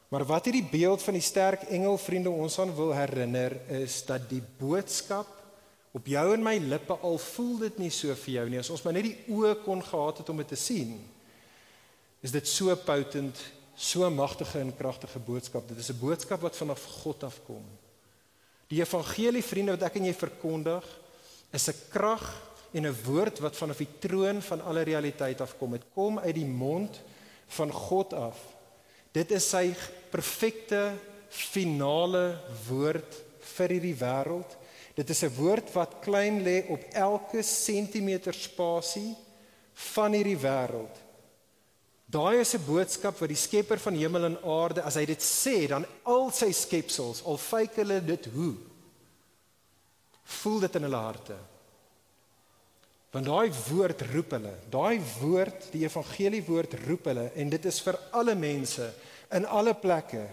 [0.08, 4.28] Maar wat hierdie beeld van die sterk engel vriende ons aan wil herinner is dat
[4.30, 5.30] die boodskap
[5.94, 8.82] op jou en my lippe al voel dit nie so vir jou nie as ons
[8.82, 10.96] maar net die oë kon gehad het om dit te sien
[12.24, 13.38] is dit so potent
[13.78, 17.62] so magtige en kragtige boodskap dit is 'n boodskap wat vanaf God afkom
[18.70, 20.84] die evangelie vriende wat ek en jy verkondig
[21.54, 22.24] is 'n krag
[22.72, 25.70] en 'n woord wat vanaf die troon van alle realiteit afkom.
[25.70, 27.00] Dit kom uit die mond
[27.46, 28.38] van God af.
[29.12, 29.74] Dit is sy
[30.10, 30.92] perfekte
[31.28, 33.14] finale woord
[33.56, 34.56] vir hierdie wêreld.
[34.94, 39.14] Dit is 'n woord wat klein lê op elke sentimeter spasie
[39.72, 41.02] van hierdie wêreld.
[42.06, 45.66] Daai is 'n boodskap wat die Skepper van hemel en aarde, as hy dit sê,
[45.68, 48.54] dan al sy skepsels, al fyk hulle dit hoe,
[50.24, 51.36] voel dit in hulle harte.
[53.14, 57.78] Want daai woord roep hulle, daai woord, die evangelie woord roep hulle en dit is
[57.86, 58.88] vir alle mense
[59.34, 60.24] in alle plekke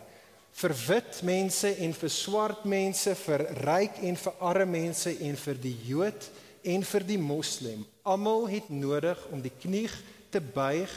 [0.51, 5.59] vir wit mense en vir swart mense, vir ryk en vir arme mense en vir
[5.63, 6.27] die Jood
[6.63, 7.85] en vir die Moslem.
[8.03, 9.89] Almal het nodig om die knie
[10.31, 10.91] te buig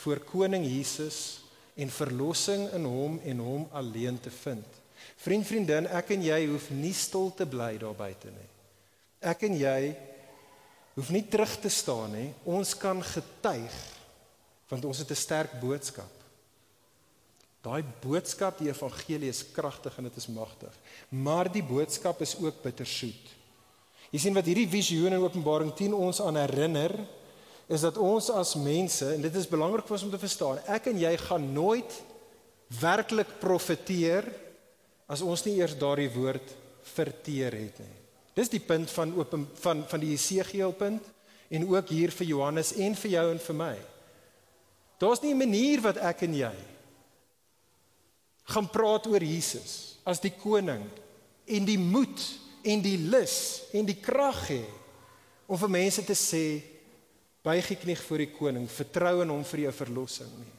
[0.00, 1.40] voor koning Jesus
[1.76, 4.83] en verlossing in hom en hom alleen te vind.
[5.24, 8.50] Vriend, vriendin, ek en jy hoef nie stil te bly daar buite nie.
[9.24, 9.78] Ek en jy
[10.94, 12.28] hoef nie terug te staan nie.
[12.44, 13.80] Ons kan getuig
[14.70, 16.10] want ons het 'n sterk boodskap.
[17.62, 20.72] Daai boodskap, die evangelie is kragtig en dit is magtig.
[21.08, 23.32] Maar die boodskap is ook bittersoet.
[24.10, 26.92] Jy sien wat hierdie visioen in Openbaring 10 ons aan herinner,
[27.66, 30.86] is dat ons as mense en dit is belangrik vir ons om te verstaan, ek
[30.86, 31.96] en jy gaan nooit
[32.80, 34.28] werklik profeteer
[35.06, 36.54] as ons nie eers daardie woord
[36.94, 37.96] verteer het nie.
[38.34, 41.10] Dis die punt van open van van die Jesegiel punt
[41.54, 43.74] en ook hier vir Johannes en vir jou en vir my.
[44.98, 46.54] Daar's nie 'n manier wat ek en jy
[48.44, 50.84] gaan praat oor Jesus as die koning
[51.48, 52.20] en die moed
[52.64, 54.64] en die lus en die krag hê
[55.48, 56.44] om vir mense te sê
[57.44, 60.52] buig die knie voor die koning vertrou in hom vir jou verlossing nie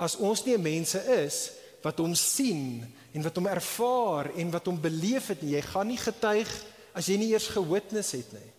[0.00, 1.40] as ons nie mense is
[1.84, 5.90] wat hom sien en wat hom ervaar en wat hom beleef het nie jy gaan
[5.90, 6.50] nie getuig
[6.96, 8.50] as jy nie eers gewitness het nie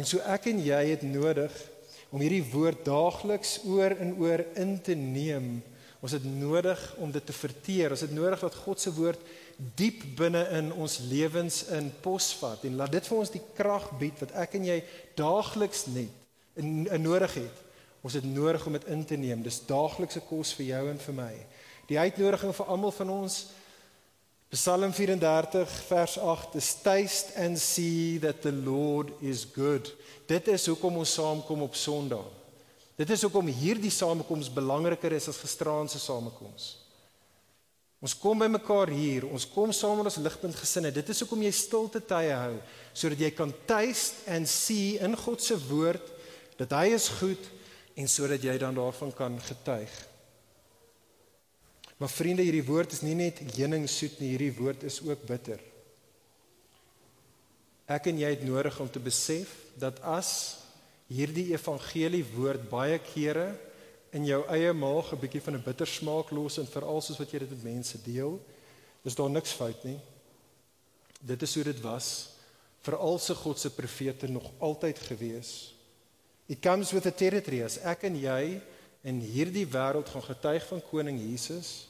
[0.00, 1.54] en so ek en jy het nodig
[2.10, 5.58] om hierdie woord daagliks oor en oor in te neem
[6.00, 7.92] Ons het nodig om dit te verteer.
[7.92, 9.20] Ons het nodig dat God se woord
[9.76, 14.22] diep binne in ons lewens in posvat en laat dit vir ons die krag bied
[14.22, 14.78] wat ek en jy
[15.18, 16.14] daagliks net
[16.56, 17.58] in, in nodig het.
[18.00, 19.44] Ons het nodig om dit in te neem.
[19.44, 21.34] Dis daaglikse kos vir jou en vir my.
[21.90, 23.40] Die uitnodiging vir almal van ons
[24.50, 29.92] Psalm 34 vers 8 is taste and see that the Lord is good.
[30.26, 32.26] Dit is hoekom ons saamkom op Sondag.
[32.98, 36.72] Dit is hoekom hierdie samekoms belangriker is as gisteraand se samekoms.
[38.02, 40.90] Ons kom by mekaar hier, ons kom saam met ons ligpunt gesinne.
[40.90, 42.58] Dit is hoekom jy stilte tye hou
[42.90, 46.10] sodat jy kan taste and see in God se woord
[46.58, 47.50] dat hy is goed
[47.94, 49.94] en sodat jy dan daarvan kan getuig.
[52.00, 55.60] Maar vriende, hierdie woord is nie net heuning soet nie, hierdie woord is ook bitter.
[57.90, 60.30] Ek en jy het nodig om te besef dat as
[61.10, 63.50] hierdie evangelie woord baie kere
[64.16, 67.30] in jou eie maag 'n bietjie van 'n bitter smaak los en veral soos wat
[67.32, 68.40] jy dit met mense deel,
[69.04, 69.98] is daar niks fout nie.
[71.20, 72.30] Dit is hoe dit was
[72.80, 75.74] vir al se God se profete nog altyd gewees.
[76.48, 78.60] It comes with a territory as ek en jy
[79.02, 81.89] in hierdie wêreld gaan getuig van koning Jesus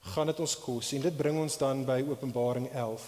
[0.00, 3.04] gaan dit ons kos en dit bring ons dan by Openbaring 11.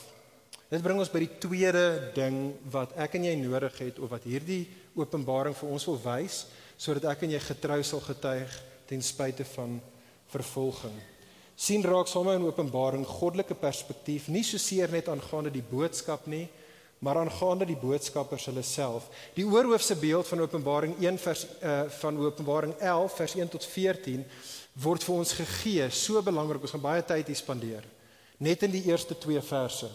[0.72, 4.24] Dit bring ons by die tweede ding wat ek en jy nodig het of wat
[4.24, 4.64] hierdie
[4.96, 6.46] openbaring vir ons wil wys
[6.80, 8.54] sodat ek en jy getrou sal getuig
[8.88, 9.78] ten spyte van
[10.32, 10.94] vervolging.
[11.56, 16.48] sien raak sommer in Openbaring goddelike perspektief nie so seer net aangaande die boodskap nie,
[17.02, 19.08] maar aangaande die boodskappers hulle self.
[19.34, 24.22] Die oorhoofse beeld van Openbaring 1 vers uh, van Openbaring 11 vers 1 tot 14
[24.84, 27.88] word vir ons gegee, so belangrik, ons gaan baie tyd hier spandeer.
[28.38, 29.90] Net in die eerste 2 verse.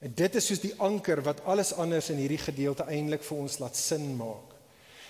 [0.00, 3.58] En dit is soos die anker wat alles anders in hierdie gedeelte eintlik vir ons
[3.60, 4.56] laat sin maak.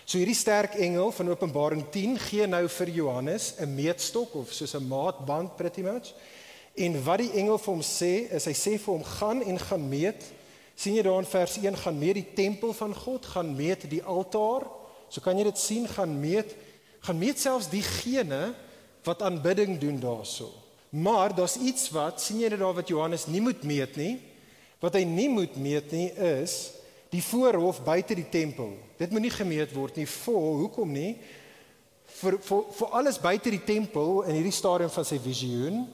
[0.02, 4.74] So hierdie sterk engel van Openbaring 10 gee nou vir Johannes 'n meetstok of soos
[4.74, 6.10] 'n maatband pretty much.
[6.74, 9.88] En wat die engel vir hom sê, is hy sê vir hom gaan en gaan
[9.88, 10.24] meet.
[10.80, 14.00] Sien jy daar in vers 1 gaan meet die tempel van God, gaan meet die
[14.00, 14.64] altaar.
[15.12, 16.54] So kan jy dit sien gaan meet,
[17.04, 18.54] gaan meet selfs diegene
[19.04, 20.48] wat aanbidding doen daarso.
[20.90, 24.14] Maar daar's iets wat sien jy dit daar wat Johannes nie moet meet nie.
[24.80, 26.08] Wat hy nie moet meet nie
[26.40, 26.72] is
[27.12, 28.72] die voorhof buite die tempel.
[28.96, 30.06] Dit moet nie gemeet word nie.
[30.08, 31.12] Vol, hoekom nie?
[32.20, 35.84] Vir vir vir alles buite die tempel in hierdie stadium van sy visioen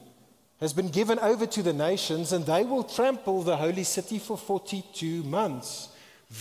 [0.61, 4.39] has been given over to the nations and they will trample the holy city for
[4.39, 5.89] 42 months.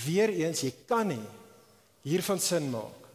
[0.06, 1.22] Weereens, jy kan nie
[2.06, 3.06] hiervan sin maak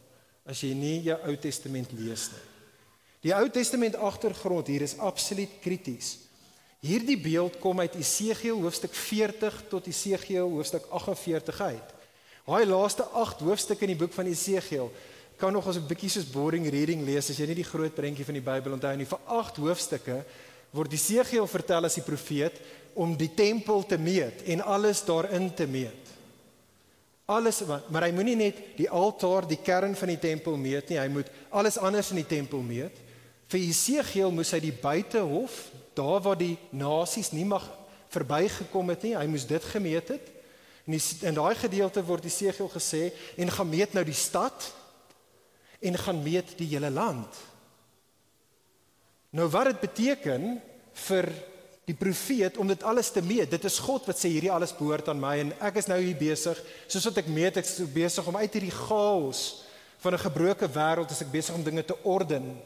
[0.46, 2.46] as jy nie jou Ou Testament lees nie.
[3.26, 6.16] Die Ou Testament agtergrond hier is absoluut krities.
[6.80, 11.96] Hierdie beeld kom uit Esegiel hoofstuk 40 tot Esegiel hoofstuk 48 uit.
[12.46, 14.88] Daai laaste 8 hoofstukke in die boek van Esegiel
[15.40, 18.24] kan nog as 'n bietjie soos boring reading lees as jy nie die groot prentjie
[18.24, 19.06] van die Bybel onthou nie.
[19.06, 20.24] Vir 8 hoofstukke
[20.74, 22.60] word Esegiel vertel as die profeet
[22.94, 26.10] om die tempel te meet en alles daarin te meet.
[27.30, 31.06] Alles maar hy moenie net die altaar, die kern van die tempel meet nie, hy
[31.12, 32.96] moet alles anders in die tempel meet.
[33.50, 35.54] Vir Esegiel moes hy die buitehof,
[35.94, 37.66] daar waar die nasies nie mag
[38.10, 40.26] verbygekom het nie, hy moes dit gemeet het.
[40.86, 44.70] En in daai gedeelte word Esegiel gesê en gaan meet nou die stad
[45.80, 47.38] en gaan meet die hele land.
[49.30, 50.56] Nou wat dit beteken
[51.06, 51.28] vir
[51.86, 53.50] die profeet om dit alles te meet.
[53.50, 56.18] Dit is God wat sê hierdie alles behoort aan my en ek is nou hier
[56.18, 56.58] besig.
[56.90, 59.62] Soos wat ek meet, ek is besig om uit hierdie chaos
[60.02, 62.58] van 'n gebroke wêreld as ek besig om dinge te orden.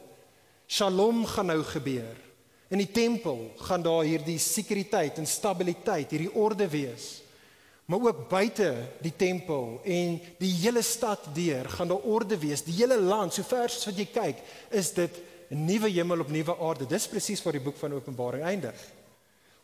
[0.69, 2.17] Shalom gaan nou gebeur.
[2.71, 7.25] In die tempel gaan daar hierdie sekuriteit en stabiliteit, hierdie orde wees
[7.85, 12.63] maar ook buite die tempel en die hele stad deur gaan daar orde wees.
[12.65, 14.41] Die hele land, sover as wat jy kyk,
[14.73, 15.19] is dit
[15.51, 16.87] 'n nuwe hemel op nuwe aarde.
[16.87, 18.75] Dis presies waar die boek van Openbaring eindig.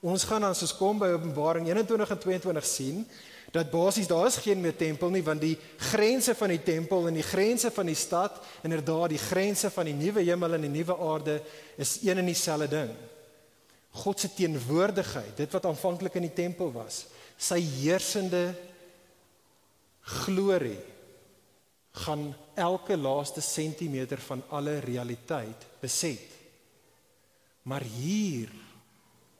[0.00, 3.06] Ons gaan dan soos kom by Openbaring 21 en 22 sien
[3.50, 7.14] dat basies daar is geen meer tempel nie want die grense van die tempel en
[7.14, 10.96] die grense van die stad inderdaad die grense van die nuwe hemel en die nuwe
[10.96, 11.42] aarde
[11.76, 12.92] is een en dieselfde ding.
[13.90, 18.52] God se teenwoordigheid, dit wat aanvanklik in die tempel was, sy heersende
[20.22, 20.78] glorie
[22.06, 26.28] gaan elke laaste sentimeter van alle realiteit beset.
[27.62, 28.52] Maar hier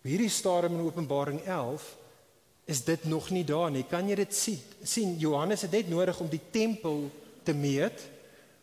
[0.03, 1.97] hierdie stadium in Openbaring 11
[2.71, 3.85] is dit nog nie daar nie.
[3.85, 4.61] Kan jy dit sien?
[4.83, 7.11] sien Johannes het net nodig om die tempel
[7.45, 8.05] te meet,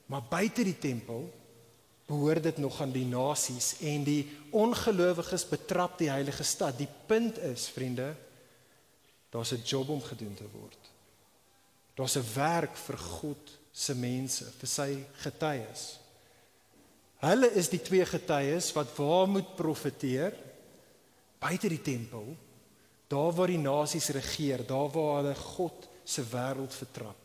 [0.05, 1.28] maar buite die tempel
[2.08, 4.24] behoort dit nog aan die nasies en die
[4.55, 6.78] ongelowiges betrap die heilige stad.
[6.80, 8.14] Die punt is, vriende,
[9.30, 10.78] Daar's 'n job om gedoen te word.
[11.93, 14.90] Daar's 'n werk vir God se mense, vir sy
[15.22, 15.86] getuies.
[17.22, 20.34] Hulle is die twee getuies wat waar moet profeteer
[21.42, 22.32] buite die tempel,
[23.10, 27.20] daar waar die nasies regeer, daar waar hulle God se wêreld vertrap.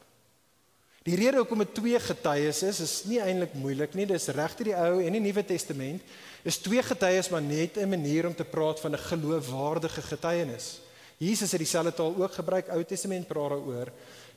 [1.03, 4.07] Die rede hoekom dit twee getuies is, is nie eintlik moeilik nie.
[4.07, 6.05] Dis regte die Ou en die Nuwe Testament.
[6.47, 10.79] Is twee getuies maar net 'n manier om te praat van 'n geloofwaardige getuienis.
[11.19, 13.93] Jesus het dieselfde taal ook gebruik Ou Testament praat daaroor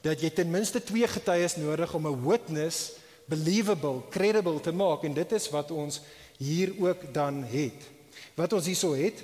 [0.05, 2.91] dat jy ten minste twee getuies nodig om 'n witness
[3.25, 6.01] believable, credible te maak en dit is wat ons
[6.37, 7.89] hier ook dan het.
[8.35, 9.23] Wat ons hierso het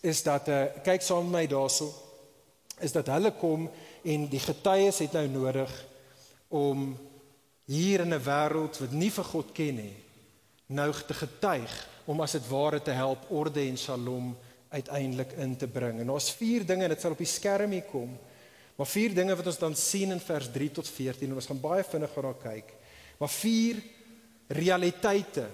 [0.00, 1.92] is dat uh, kyk saam met my daarso
[2.80, 3.70] is dat hulle kom
[4.02, 5.86] en die getuies het nou nodig
[6.48, 6.96] om
[7.64, 9.96] hier in 'n wêreld wat nie vir God ken nie
[10.70, 11.72] nou te getuig
[12.06, 14.36] om as dit ware te help orde en shalom
[14.70, 15.98] uiteindelik in te bring.
[15.98, 18.12] En daar's vier dinge en dit sal op die skerm hier kom.
[18.80, 21.58] Maar vier dinge wat ons dan sien in vers 3 tot 14 en ons gaan
[21.60, 22.70] baie vinnig daarna kyk.
[23.20, 23.82] Maar vier
[24.48, 25.44] realiteite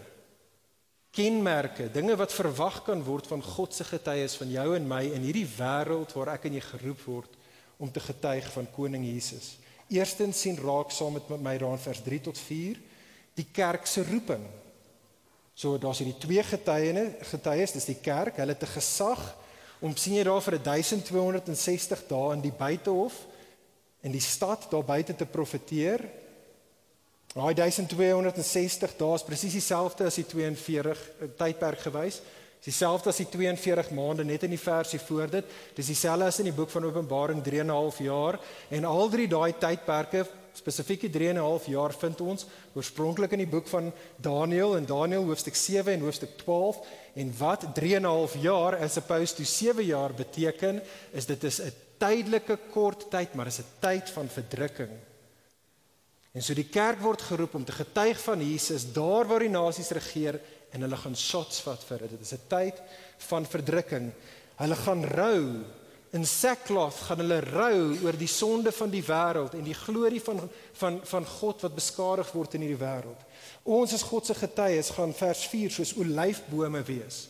[1.17, 5.25] kenmerke, dinge wat verwag kan word van God se getuies van jou en my in
[5.27, 7.35] hierdie wêreld waar ek en jy geroep word
[7.83, 9.57] om te getuig van koning Jesus.
[9.91, 12.79] Eerstens sien raak saam met my daar in vers 3 tot 4
[13.43, 14.47] die kerk se roeping.
[15.59, 19.27] So daar's hierdie twee getuiene, getuies, dis die kerk, hulle het 'n gesag
[19.81, 23.17] om sien jy daar vir 1260 dae in die buitehof
[24.07, 26.05] in die stad daar buite te profeteer.
[27.35, 32.21] Daai 1260 dae is presies dieselfde as die 42 eh, tydperk gewys.
[32.63, 35.51] Dis dieselfde as die 42 maande net in die versie voor dit.
[35.77, 39.09] Dis dieselfde as in die boek van Openbaring 3 en 'n half jaar en al
[39.11, 40.27] drie daai tydperke
[40.57, 44.87] spesifieke 3 en 'n half jaar vind ons oorspronklik in die boek van Daniël en
[44.87, 46.79] Daniël hoofstuk 7 en hoofstuk 12
[47.15, 50.83] en wat 3 en 'n half jaar as opposed to 7 jaar beteken
[51.13, 54.91] is dit is 'n tydelike kort tyd maar is 'n tyd van verdrukking.
[56.33, 59.91] En so die kerk word geroep om te getuig van Jesus daar waar die nasies
[59.91, 60.41] regeer
[60.71, 62.11] en hulle gaan shots vat vir dit.
[62.11, 62.83] Dit is 'n tyd
[63.29, 64.13] van verdrukking.
[64.57, 65.65] Hulle gaan rou
[66.15, 70.45] In sackcloth gaan hulle rou oor die sonde van die wêreld en die glorie van
[70.79, 73.23] van van God wat beskadig word in hierdie wêreld.
[73.65, 77.27] Ons as God se getuies gaan vers 4 soos olyfbome wees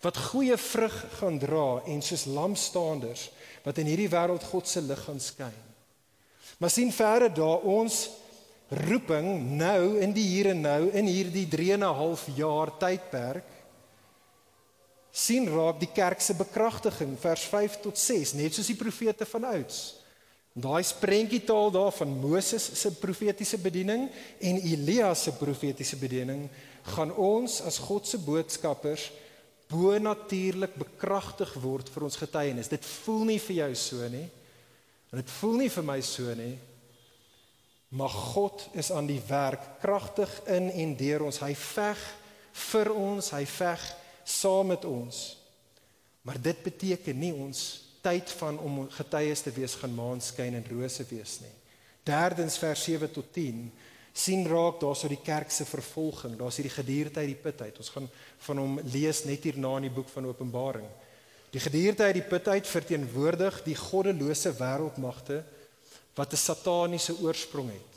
[0.00, 3.26] wat goeie vrug gaan dra en soos lampstaanders
[3.64, 5.66] wat in hierdie wêreld God se lig gaan skyn.
[6.58, 8.08] Maar sien verder daar ons
[8.70, 13.44] roeping nou in die hier en nou in hierdie 3 en 'n half jaar tydperk
[15.12, 19.48] sien raak die kerk se bekragtiging vers 5 tot 6 net soos die profete van
[19.50, 19.80] ouds.
[20.54, 24.08] Daai prentjietaal daar van Moses se profetiese bediening
[24.40, 26.48] en Elia se profetiese bediening
[26.94, 29.10] gaan ons as God se boodskappers
[29.70, 32.70] bo natuurlik bekragtig word vir ons getuienis.
[32.70, 34.26] Dit voel nie vir jou so nie.
[35.10, 36.56] En dit voel nie vir my so nie.
[37.94, 41.38] Maar God is aan die werk kragtig in en deur ons.
[41.42, 42.02] Hy veg
[42.70, 43.86] vir ons, hy veg
[44.24, 45.38] saam met ons.
[46.22, 47.60] Maar dit beteken nie ons
[48.00, 51.54] tyd van om getuies te wees gaan maan skyn en rose wees nie.
[52.04, 53.70] Derdens vers 7 tot 10
[54.12, 56.34] sien raak daarso die kerk se vervolging.
[56.38, 57.76] Daar's hierdie gedierte uit die put uit.
[57.78, 58.08] Ons gaan
[58.46, 60.88] van hom lees net hierna in die boek van Openbaring.
[61.50, 65.42] Die gedierte uit die put uit verteenwoordig die goddelose wêreldmagte
[66.14, 67.89] wat 'n sataniese oorsprong het.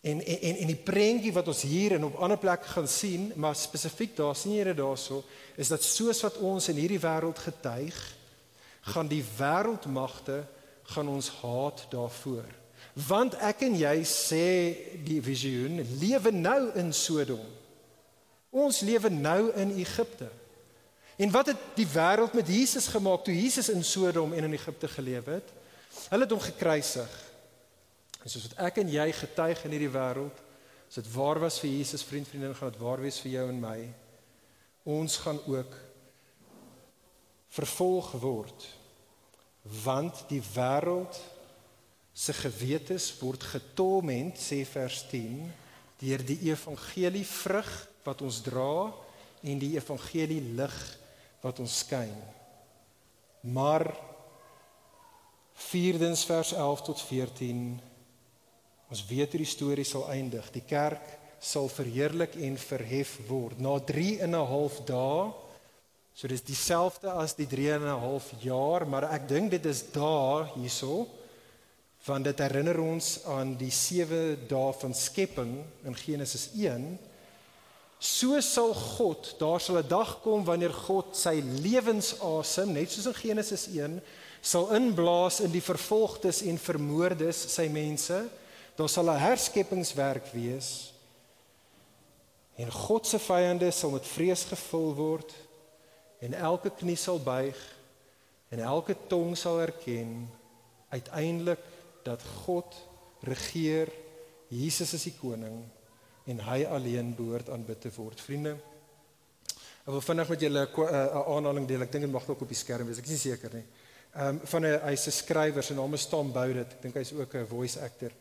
[0.00, 3.58] En en en die prentjie wat ons hier en op ander plekke gaan sien, maar
[3.58, 5.20] spesifiek daar sien jy dit daarso,
[5.60, 7.98] is dat soos wat ons in hierdie wêreld getuig,
[8.80, 10.40] gaan die wêreldmagte
[10.90, 12.48] gaan ons haat daarvoor.
[13.06, 14.46] Want ek en jy sê
[15.06, 17.42] die visioen lewe nou in Sodom.
[18.50, 20.30] Ons lewe nou in Egipte.
[21.20, 24.88] En wat het die wêreld met Jesus gemaak toe Jesus in Sodom en in Egipte
[24.88, 25.52] gelewe het?
[26.08, 27.12] Hulle het hom gekruisig.
[28.20, 30.42] En soos wat ek en jy getuig in hierdie wêreld,
[30.90, 33.60] as dit waar was vir Jesus vriend vriendin gaan dit waar wees vir jou en
[33.62, 33.78] my.
[34.90, 35.76] Ons gaan ook
[37.54, 38.68] vervolg word
[39.84, 41.18] want die wêreld
[42.16, 45.50] se gewetes word getorment sê vers 10
[46.00, 47.70] deur die evangelie vrug
[48.06, 48.88] wat ons dra
[49.44, 50.78] en die evangelie lig
[51.44, 52.16] wat ons skyn.
[53.52, 53.86] Maar
[55.70, 57.62] vierdens vers 11 tot 14
[58.90, 60.50] ons weet hoe die storie sal eindig.
[60.52, 65.32] Die kerk sal verheerlik en verhef word na 3 en 'n half dae
[66.20, 69.82] So dis dieselfde as die 3 en 'n half jaar, maar ek dink dit is
[69.92, 71.06] daar hierso
[72.04, 76.98] want dit herinner ons aan die 7 dae van skepping in Genesis 1.
[77.98, 83.14] So sal God, daar sal 'n dag kom wanneer God sy lewensasem, net soos in
[83.14, 84.00] Genesis 1,
[84.40, 88.28] sal inblaas in die vervolgdes en vermoordes sy mense.
[88.80, 90.92] Daar sal 'n herskepingswerk wees.
[92.54, 95.34] En God se vyande sal met vrees gevul word
[96.18, 97.76] en elke knie sal buig
[98.48, 100.30] en elke tong sal erken
[100.88, 101.60] uiteindelik
[102.02, 102.76] dat God
[103.20, 103.88] regeer
[104.48, 105.64] Jesus is die koning
[106.24, 108.20] en hy alleen behoort aanbid te word.
[108.20, 108.56] Vriende
[109.84, 111.82] ek wil vinnig met julle 'n uh, aanhaling deel.
[111.82, 112.98] Ek dink dit mag dalk op die skerm wees.
[112.98, 113.66] Ek is nie seker nie.
[114.14, 115.62] Ehm um, van 'n hy's 'n skrywer.
[115.62, 118.12] Sy naam is Tom Bowdet ek dink hy's ook 'n voice actor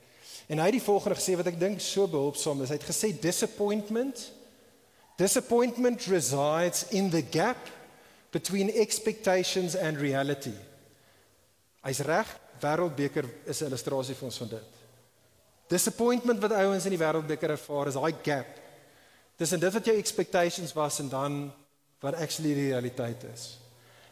[0.47, 3.11] en hy het die volgende gesê wat ek dink so behulpsaam is hy het gesê
[3.21, 4.29] disappointment
[5.19, 7.57] disappointment resides in the gap
[8.31, 10.53] between expectations and reality.
[11.83, 12.29] Hy's reg,
[12.61, 14.69] wêreldbeker is 'n illustrasie vir ons van dit.
[15.67, 18.47] Disappointment wat ouens in die wêreldbeker ervaar is daai gap
[19.37, 21.53] tussen dit wat jou expectations was en dan
[21.99, 23.57] wat actually die realiteit is.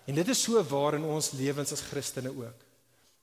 [0.06, 2.67] En dit is so waar in ons lewens as Christene ook.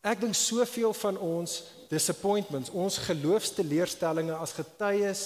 [0.05, 5.23] Ek dink soveel van ons disappointments, ons geloofsteleurstellings as getuies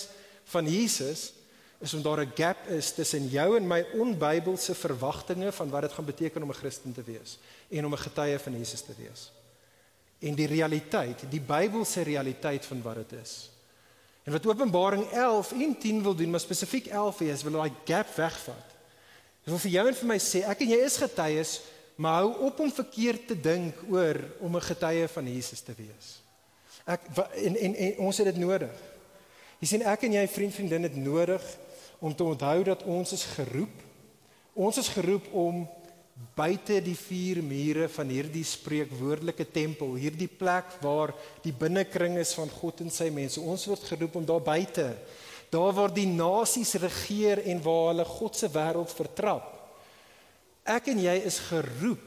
[0.52, 1.32] van Jesus
[1.82, 5.92] is om daar 'n gap is tussen jou en my onbybelse verwagtinge van wat dit
[5.92, 7.38] gaan beteken om 'n Christen te wees
[7.70, 9.30] en om 'n getuie van Jesus te wees.
[10.18, 13.50] En die realiteit, die Bybelse realiteit van wat dit is.
[14.22, 18.14] En wat Openbaring 11 en 10 wil doen, maar spesifiek 11 is wil daai gap
[18.14, 18.68] wegvat.
[19.42, 21.60] Ek wil vir jou en vir my sê, ek en jy is getuies,
[21.98, 26.22] maar hou op om verkeerd te dink oor om 'n getuie van Jesus te wees.
[26.86, 27.00] Ek
[27.34, 28.74] en en, en ons het dit nodig.
[29.58, 31.42] Jy sien ek en jy vriend vriendin het nodig
[31.98, 33.82] om te onthou dat ons is geroep.
[34.54, 35.66] Ons is geroep om
[36.38, 42.50] buite die vier mure van hierdie spreekwoordelike tempel, hierdie plek waar die binnekring is van
[42.50, 43.40] God en sy mense.
[43.40, 44.94] Ons word geroep om daar buite,
[45.50, 49.57] daar waar die nasies regeer en waar hulle God se wêreld vertrap.
[50.68, 52.04] Ek en jy is geroep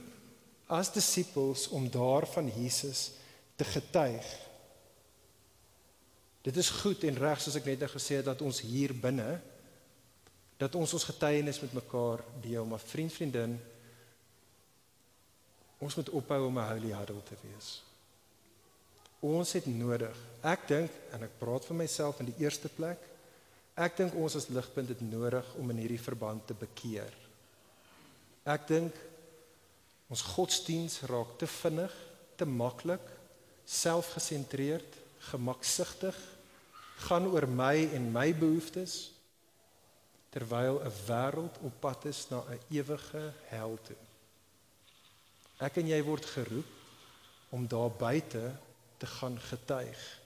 [0.71, 3.11] as disippels om daar van Jesus
[3.59, 4.27] te getuig.
[6.45, 9.39] Dit is goed en reg soos ek net nou gesê het dat ons hier binne
[10.61, 13.55] dat ons ons getuienis met mekaar deel, maar vriend vriendin
[15.81, 17.81] ons moet ophou om 'n holy huddle te wees.
[19.19, 20.17] Ons het nodig.
[20.43, 22.99] Ek dink en ek praat vir myself in die eerste plek.
[23.75, 27.20] Ek dink ons as ligpunt het nodig om in hierdie verband te bekeer.
[28.43, 28.95] Ek dink
[30.11, 31.93] ons godsdiens raak te vinnig,
[32.35, 33.03] te maklik,
[33.69, 34.97] selfgesentreerd,
[35.31, 36.17] gemaksigtig,
[37.05, 39.11] gaan oor my en my behoeftes
[40.31, 44.01] terwyl 'n wêreld op pad is na 'n ewige hel toe.
[45.59, 46.71] Ek en jy word geroep
[47.49, 48.55] om daar buite
[48.97, 50.19] te gaan getuig.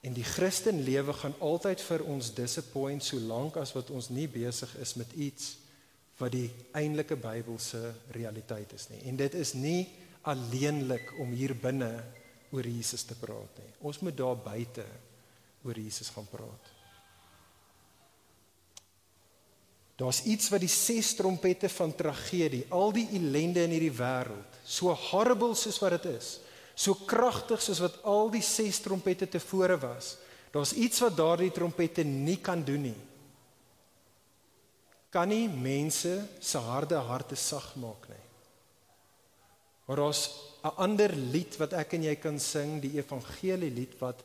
[0.00, 4.76] En die Christen lewe gaan altyd vir ons disappoint solank as wat ons nie besig
[4.76, 5.59] is met iets
[6.20, 7.80] wat die eintlike Bybelse
[8.14, 9.00] realiteit is nie.
[9.08, 9.88] En dit is nie
[10.28, 11.94] alleenlik om hier binne
[12.52, 13.72] oor Jesus te praat nie.
[13.88, 14.84] Ons moet daar buite
[15.64, 16.76] oor Jesus gaan praat.
[20.00, 24.94] Daar's iets wat die ses trompette van tragedie, al die ellende in hierdie wêreld, so
[25.10, 26.38] horrible soos wat dit is,
[26.72, 30.14] so kragtig soos wat al die ses trompette tevore was.
[30.54, 33.00] Daar's iets wat daardie trompette nie kan doen nie.
[35.10, 38.26] Kan nie mense se harde harte sag maak nie.
[39.86, 40.30] Maar daar's
[40.62, 44.22] 'n ander lied wat ek en jy kan sing, die evangelie lied wat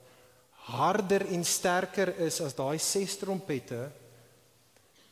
[0.52, 3.92] harder en sterker is as daai ses trompette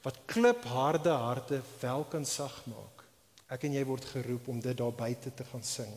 [0.04, 3.04] wat klipharde harte wel kan sag maak.
[3.50, 5.94] Ek en jy word geroep om dit daar buite te gaan sing.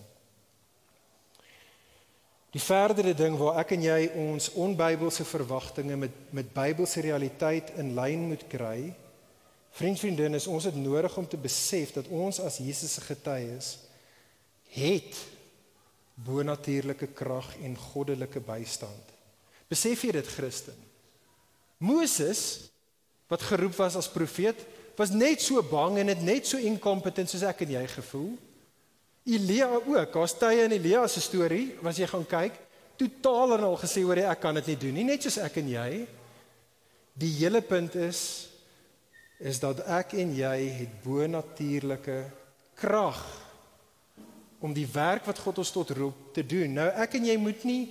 [2.54, 7.94] Die verdere ding waar ek en jy ons onbybelse verwagtinge met met Bybelse realiteit in
[7.94, 8.94] lyn moet kry,
[9.76, 13.74] vriend vriendin, is ons dit nodig om te besef dat ons as Jesus se getuies
[14.76, 15.18] het
[16.24, 19.12] bonatuurlike krag en goddelike bystand.
[19.68, 20.78] Besef jy dit, Christen?
[21.82, 22.70] Moses
[23.28, 24.60] wat geroep was as profeet,
[24.96, 28.32] was net so bang en het net so incompetent soos ek en jy gevoel.
[29.26, 32.60] Elia ook, daar's tye in Elia se storie, as jy gaan kyk,
[32.96, 35.72] totaal en al gesê hoor ek kan dit nie doen nie, net soos ek en
[35.74, 35.90] jy.
[37.18, 38.22] Die hele punt is
[39.38, 42.24] is dat ek en jy het bo-natuurlike
[42.76, 43.20] krag
[44.64, 46.78] om die werk wat God ons tot roep te doen.
[46.78, 47.82] Nou ek en jy moet nie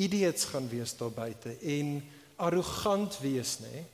[0.00, 1.98] idiots gaan wees daar buite en
[2.40, 3.84] arrogant wees nie.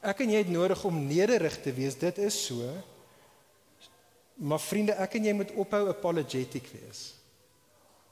[0.00, 1.98] Ek en jy het nodig om nederig te wees.
[2.00, 2.68] Dit is so.
[4.40, 7.02] Maar vriende, ek en jy moet ophou apologetic wees.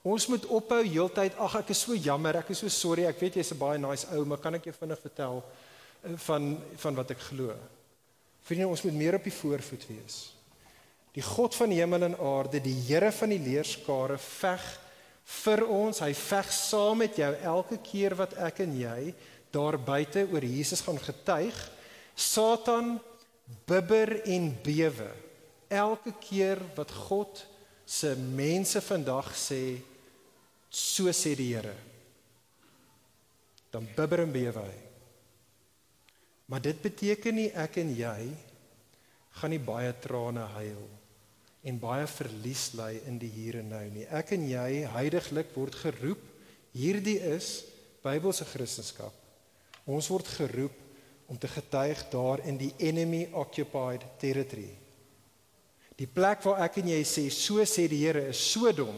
[0.05, 3.07] Ons moet ophou heeltyd, ag ek is so jammer, ek is so sorry.
[3.09, 5.43] Ek weet jy's 'n baie nice ou, maar kan ek jou vinnig vertel
[6.05, 7.57] eh, van van wat ek glo?
[8.49, 10.19] Vriende, ons moet meer op die voorvoet wees.
[11.13, 14.65] Die God van hemel en aarde, die Here van die leerskare veg
[15.43, 16.01] vir ons.
[16.01, 19.13] Hy veg saam met jou elke keer wat ek en jy
[19.53, 21.57] daar buite oor Jesus gaan getuig.
[22.17, 22.97] Satan
[23.69, 25.11] bibber en bewe
[25.69, 27.45] elke keer wat God
[27.89, 29.79] se mense vandag sê
[30.69, 31.77] so sê die Here
[33.73, 34.88] dan bibber en bewe hy
[36.49, 38.31] maar dit beteken nie ek en jy
[39.39, 40.85] gaan nie baie trane huil
[41.69, 45.79] en baie verlies ly in die hier en nou nie ek en jy heiliglik word
[45.85, 46.25] geroep
[46.73, 47.65] hierdie is
[48.03, 49.13] Bybelse Christendom
[49.89, 50.85] ons word geroep
[51.29, 54.71] om te getuig daar in die enemy occupied territory.
[55.99, 58.97] Die plek waar ek en jy sê so sê die Here is Sodom.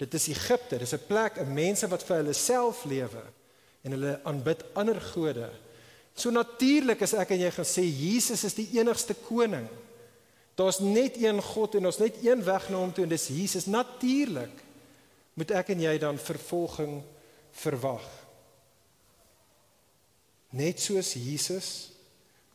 [0.00, 0.78] Dit is Egipte.
[0.78, 3.22] Dis 'n plek, 'n mense wat vir hulle self lewe
[3.84, 5.50] en hulle aanbid ander gode.
[6.16, 9.66] So natuurlik as ek en jy gaan sê Jesus is die enigste koning.
[10.56, 13.68] Daar's net een God en ons net een weg na hom toe en dis Jesus.
[13.68, 14.62] Natuurlik
[15.36, 17.02] moet ek en jy dan vervolging
[17.60, 18.06] verwag.
[20.56, 21.70] Net soos Jesus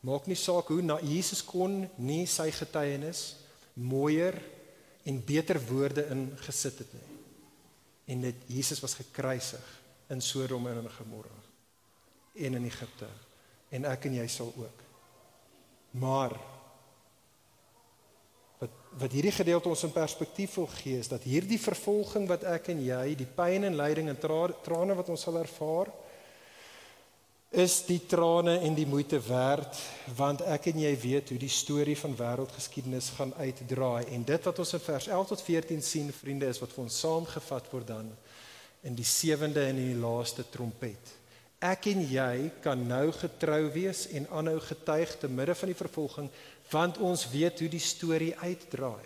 [0.02, 3.36] maak nie saak hoe na Jesus kon nie sy getuienis
[3.78, 4.34] mooier
[5.06, 7.10] en beter woorde ingesit het nie.
[8.10, 9.68] En dit Jesus was gekruisig
[10.10, 11.38] in Sodom en in Gomorra
[12.34, 13.06] en in Egipte
[13.72, 14.82] en ek en jy sal ook.
[16.00, 16.36] Maar
[18.60, 22.68] wat wat hierdie gedeelte ons in perspektief wil gee is dat hierdie vervolging wat ek
[22.74, 25.88] en jy, die pyn en lyding en tra trane wat ons sal ervaar,
[27.52, 29.76] is die trane en die moeite werd
[30.16, 34.60] want ek en jy weet hoe die storie van wêreldgeskiedenis gaan uitdraai en dit wat
[34.64, 38.08] ons in vers 11 tot 14 sien vriende is wat vir ons saamgevat word dan
[38.88, 41.12] in die sewende en in die laaste trompet.
[41.62, 46.30] Ek en jy kan nou getrou wees en aanhou getuig te midde van die vervolging
[46.72, 49.04] want ons weet hoe die storie uitdraai.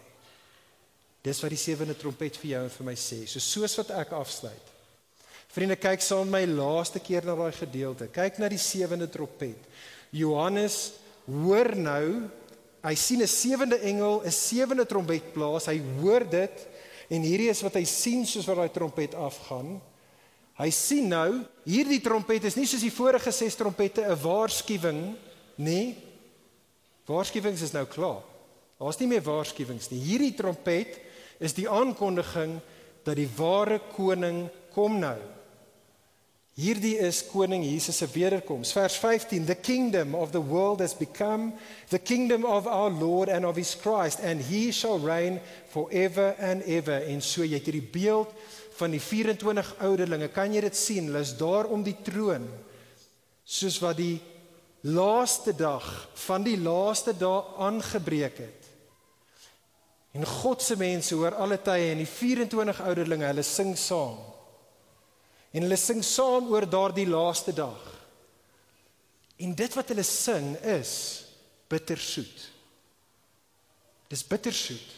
[1.26, 3.24] Dis wat die sewende trompet vir jou en vir my sê.
[3.26, 4.72] So soos wat ek afsluit
[5.56, 8.10] Vriende, kyk saam met my laaste keer na daai gedeelte.
[8.12, 9.62] Kyk na die sewende trompet.
[10.12, 10.92] Johannes
[11.24, 12.28] hoor nou,
[12.84, 15.66] hy sien 'n sewende engel, 'n sewende trompet blaas.
[15.66, 16.66] Hy hoor dit
[17.08, 19.80] en hierdie is wat hy sien soos wat daai trompet afgaan.
[20.56, 25.16] Hy sien nou, hierdie trompet is nie soos die vorige ses trompette 'n waarskuwing
[25.56, 25.96] nie.
[27.06, 28.22] Waarskuwings is nou klaar.
[28.80, 30.00] Daar's nie meer waarskuwings nie.
[30.00, 30.98] Hierdie trompet
[31.38, 32.60] is die aankondiging
[33.04, 35.18] dat die ware koning kom nou.
[36.56, 38.72] Hierdie is koning Jesus se wederkoms.
[38.72, 41.52] Vers 15: The kingdom of the world has become
[41.88, 46.62] the kingdom of our Lord and of his Christ and he shall reign forever and
[46.62, 47.02] ever.
[47.04, 48.32] En so jy het hierdie beeld
[48.76, 50.28] van die 24 ouderlinge.
[50.34, 51.10] Kan jy dit sien?
[51.10, 52.46] Hulle is daar om die troon.
[53.46, 54.18] Soos wat die
[54.86, 55.84] laaste dag
[56.26, 58.70] van die laaste dae aangebreek het.
[60.16, 64.16] En God se mense hoor alle tye en die 24 ouderlinge, hulle sing saam.
[65.52, 67.82] En hulle sing saam oor daardie laaste dag.
[69.36, 70.92] En dit wat hulle sing is
[71.68, 72.46] bittersoet.
[74.08, 74.94] Dis bittersoet.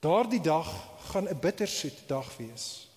[0.00, 0.68] Daardie dag
[1.10, 2.88] gaan 'n bittersoet dag wees.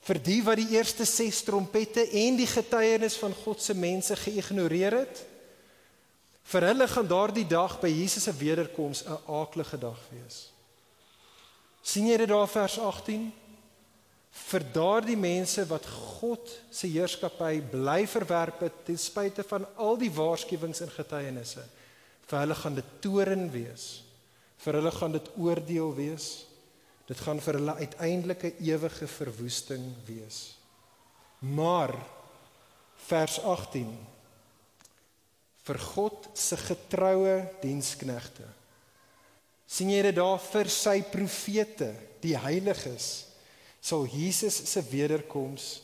[0.00, 4.98] Vir die wat die eerste 6 trompette en die getuienis van God se mense geïgnoreer
[4.98, 5.24] het,
[6.42, 10.52] vir hulle gaan daardie dag by Jesus se wederkoms 'n aaklige dag wees.
[11.82, 13.32] Sien jy dit daar vers 18
[14.30, 20.10] vir daardie mense wat God se heerskappy bly verwerp het ten spyte van al die
[20.10, 21.62] waarskuwings en getuienisse
[22.26, 24.03] vir hulle gaan dit toren wees
[24.64, 26.28] vir hulle gaan dit oordeel wees.
[27.04, 30.56] Dit gaan vir hulle uiteindelike ewige verwoesting wees.
[31.44, 31.92] Maar
[33.04, 33.92] vers 18
[35.64, 38.46] vir God se getroue diensknegte
[39.74, 41.88] sien jy dit daar vir sy profete,
[42.22, 43.26] die heiliges,
[43.84, 45.83] sal Jesus se wederkoms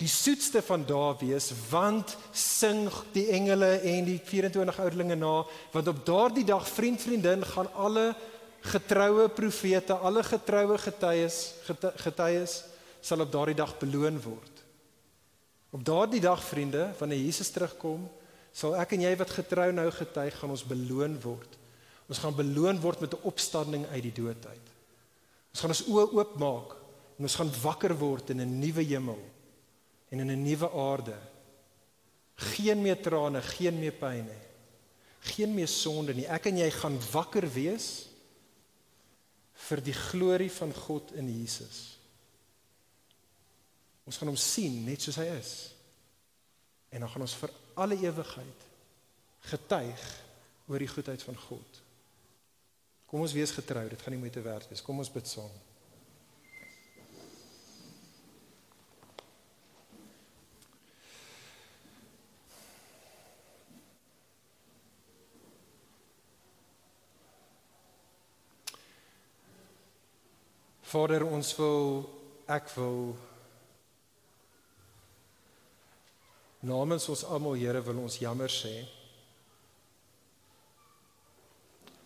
[0.00, 5.32] die soetste van dae wees, want sing die engele en die 24 ouderlinge na,
[5.74, 8.06] want op daardie dag vriend vriendin gaan alle
[8.72, 11.40] getroue profete, alle getroue getuies,
[12.00, 12.54] getuies
[13.04, 14.62] sal op daardie dag beloon word.
[15.76, 18.06] Op daardie dag vriende, wanneer Jesus terugkom,
[18.52, 21.58] sal ek en jy wat getrou nou getuig gaan ons beloon word.
[22.10, 24.66] Ons gaan beloon word met 'n opstanding uit die dood uit.
[25.52, 26.72] Ons gaan ons oë oopmaak
[27.18, 29.20] en ons gaan wakker word in 'n nuwe hemel
[30.10, 31.18] en in 'n nuwe aarde.
[32.34, 34.44] Geen meer trane, geen meer pyn nie.
[35.20, 36.26] Geen meer sonde nie.
[36.26, 38.08] Ek en jy gaan wakker wees
[39.68, 41.98] vir die glorie van God in Jesus.
[44.04, 45.52] Ons gaan hom sien net soos hy is.
[46.90, 48.66] En dan gaan ons vir alle ewigheid
[49.52, 50.06] getuig
[50.66, 51.82] oor die goedheid van God.
[53.06, 54.82] Kom ons wees getrou, dit gaan nie moeite werd wees.
[54.82, 55.52] Kom ons bid saam.
[70.90, 72.00] Vader, ons wil
[72.50, 73.12] ek wil
[76.66, 78.72] namens ons almal Here wil ons jammer sê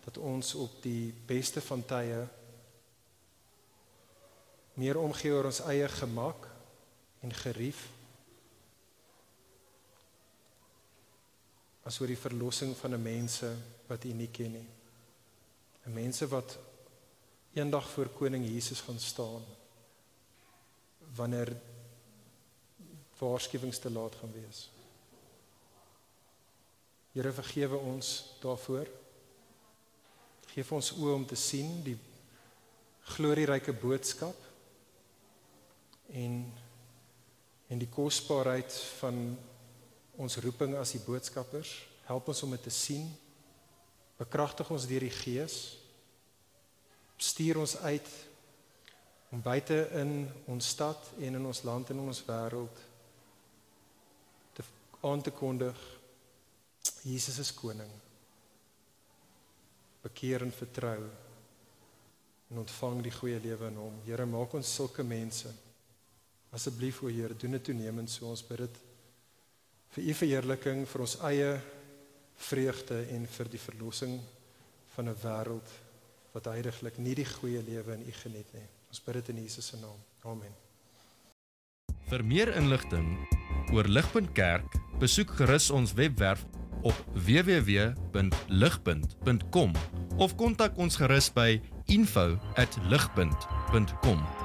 [0.03, 2.19] dat ons op die beste van tye
[4.77, 6.45] meer omgee oor ons eie gemak
[7.25, 7.87] en gerief
[11.89, 13.49] as oor die verlossing van 'n mense
[13.89, 14.69] wat U nie ken nie.
[15.87, 16.74] 'n Mense wat
[17.55, 19.43] eendag voor koning Jesus gaan staan
[21.15, 21.55] wanneer
[23.17, 24.69] waarskuwings te laat gaan wees.
[27.11, 28.89] Here vergewe ons daarvoor.
[30.51, 31.95] Geef ons oë om te sien die
[33.15, 34.35] glorieryke boodskap
[36.11, 36.43] en
[37.65, 39.15] en die kosbaarheid van
[40.21, 41.71] ons roeping as die boodskappers.
[42.05, 43.07] Help ons om dit te sien.
[44.19, 45.55] Bekragtig ons deur die Gees.
[47.17, 48.09] Stuur ons uit
[49.31, 52.81] om buite in ons stad en in ons land en in ons wêreld
[54.53, 54.63] te
[55.01, 55.85] aan te kondig
[57.05, 57.91] Jesus is koning
[60.05, 60.99] bekeer en vertrou
[62.51, 63.95] en ontvang die goeie lewe in hom.
[64.05, 65.49] Here, maak ons sulke mense.
[66.53, 68.77] Asseblief o Heer, doen dit toenemend so ons bid dit
[69.95, 71.49] vir u verheerliking, vir ons eie
[72.45, 74.15] vreugde en vir die verlossing
[74.95, 75.73] van 'n wêreld
[76.35, 78.67] wat heiliglik nie die goeie lewe in u geniet nie.
[78.91, 79.99] Ons bid dit in Jesus se naam.
[80.27, 80.53] Amen.
[82.11, 83.07] Vir meer inligting
[83.73, 84.69] oor Ligpunt Kerk,
[85.01, 86.45] besoek gerus ons webwerf
[86.85, 89.71] op www.ligpunt.com
[90.21, 91.57] of kontak ons gerus by
[91.89, 94.44] info@ligpunt.com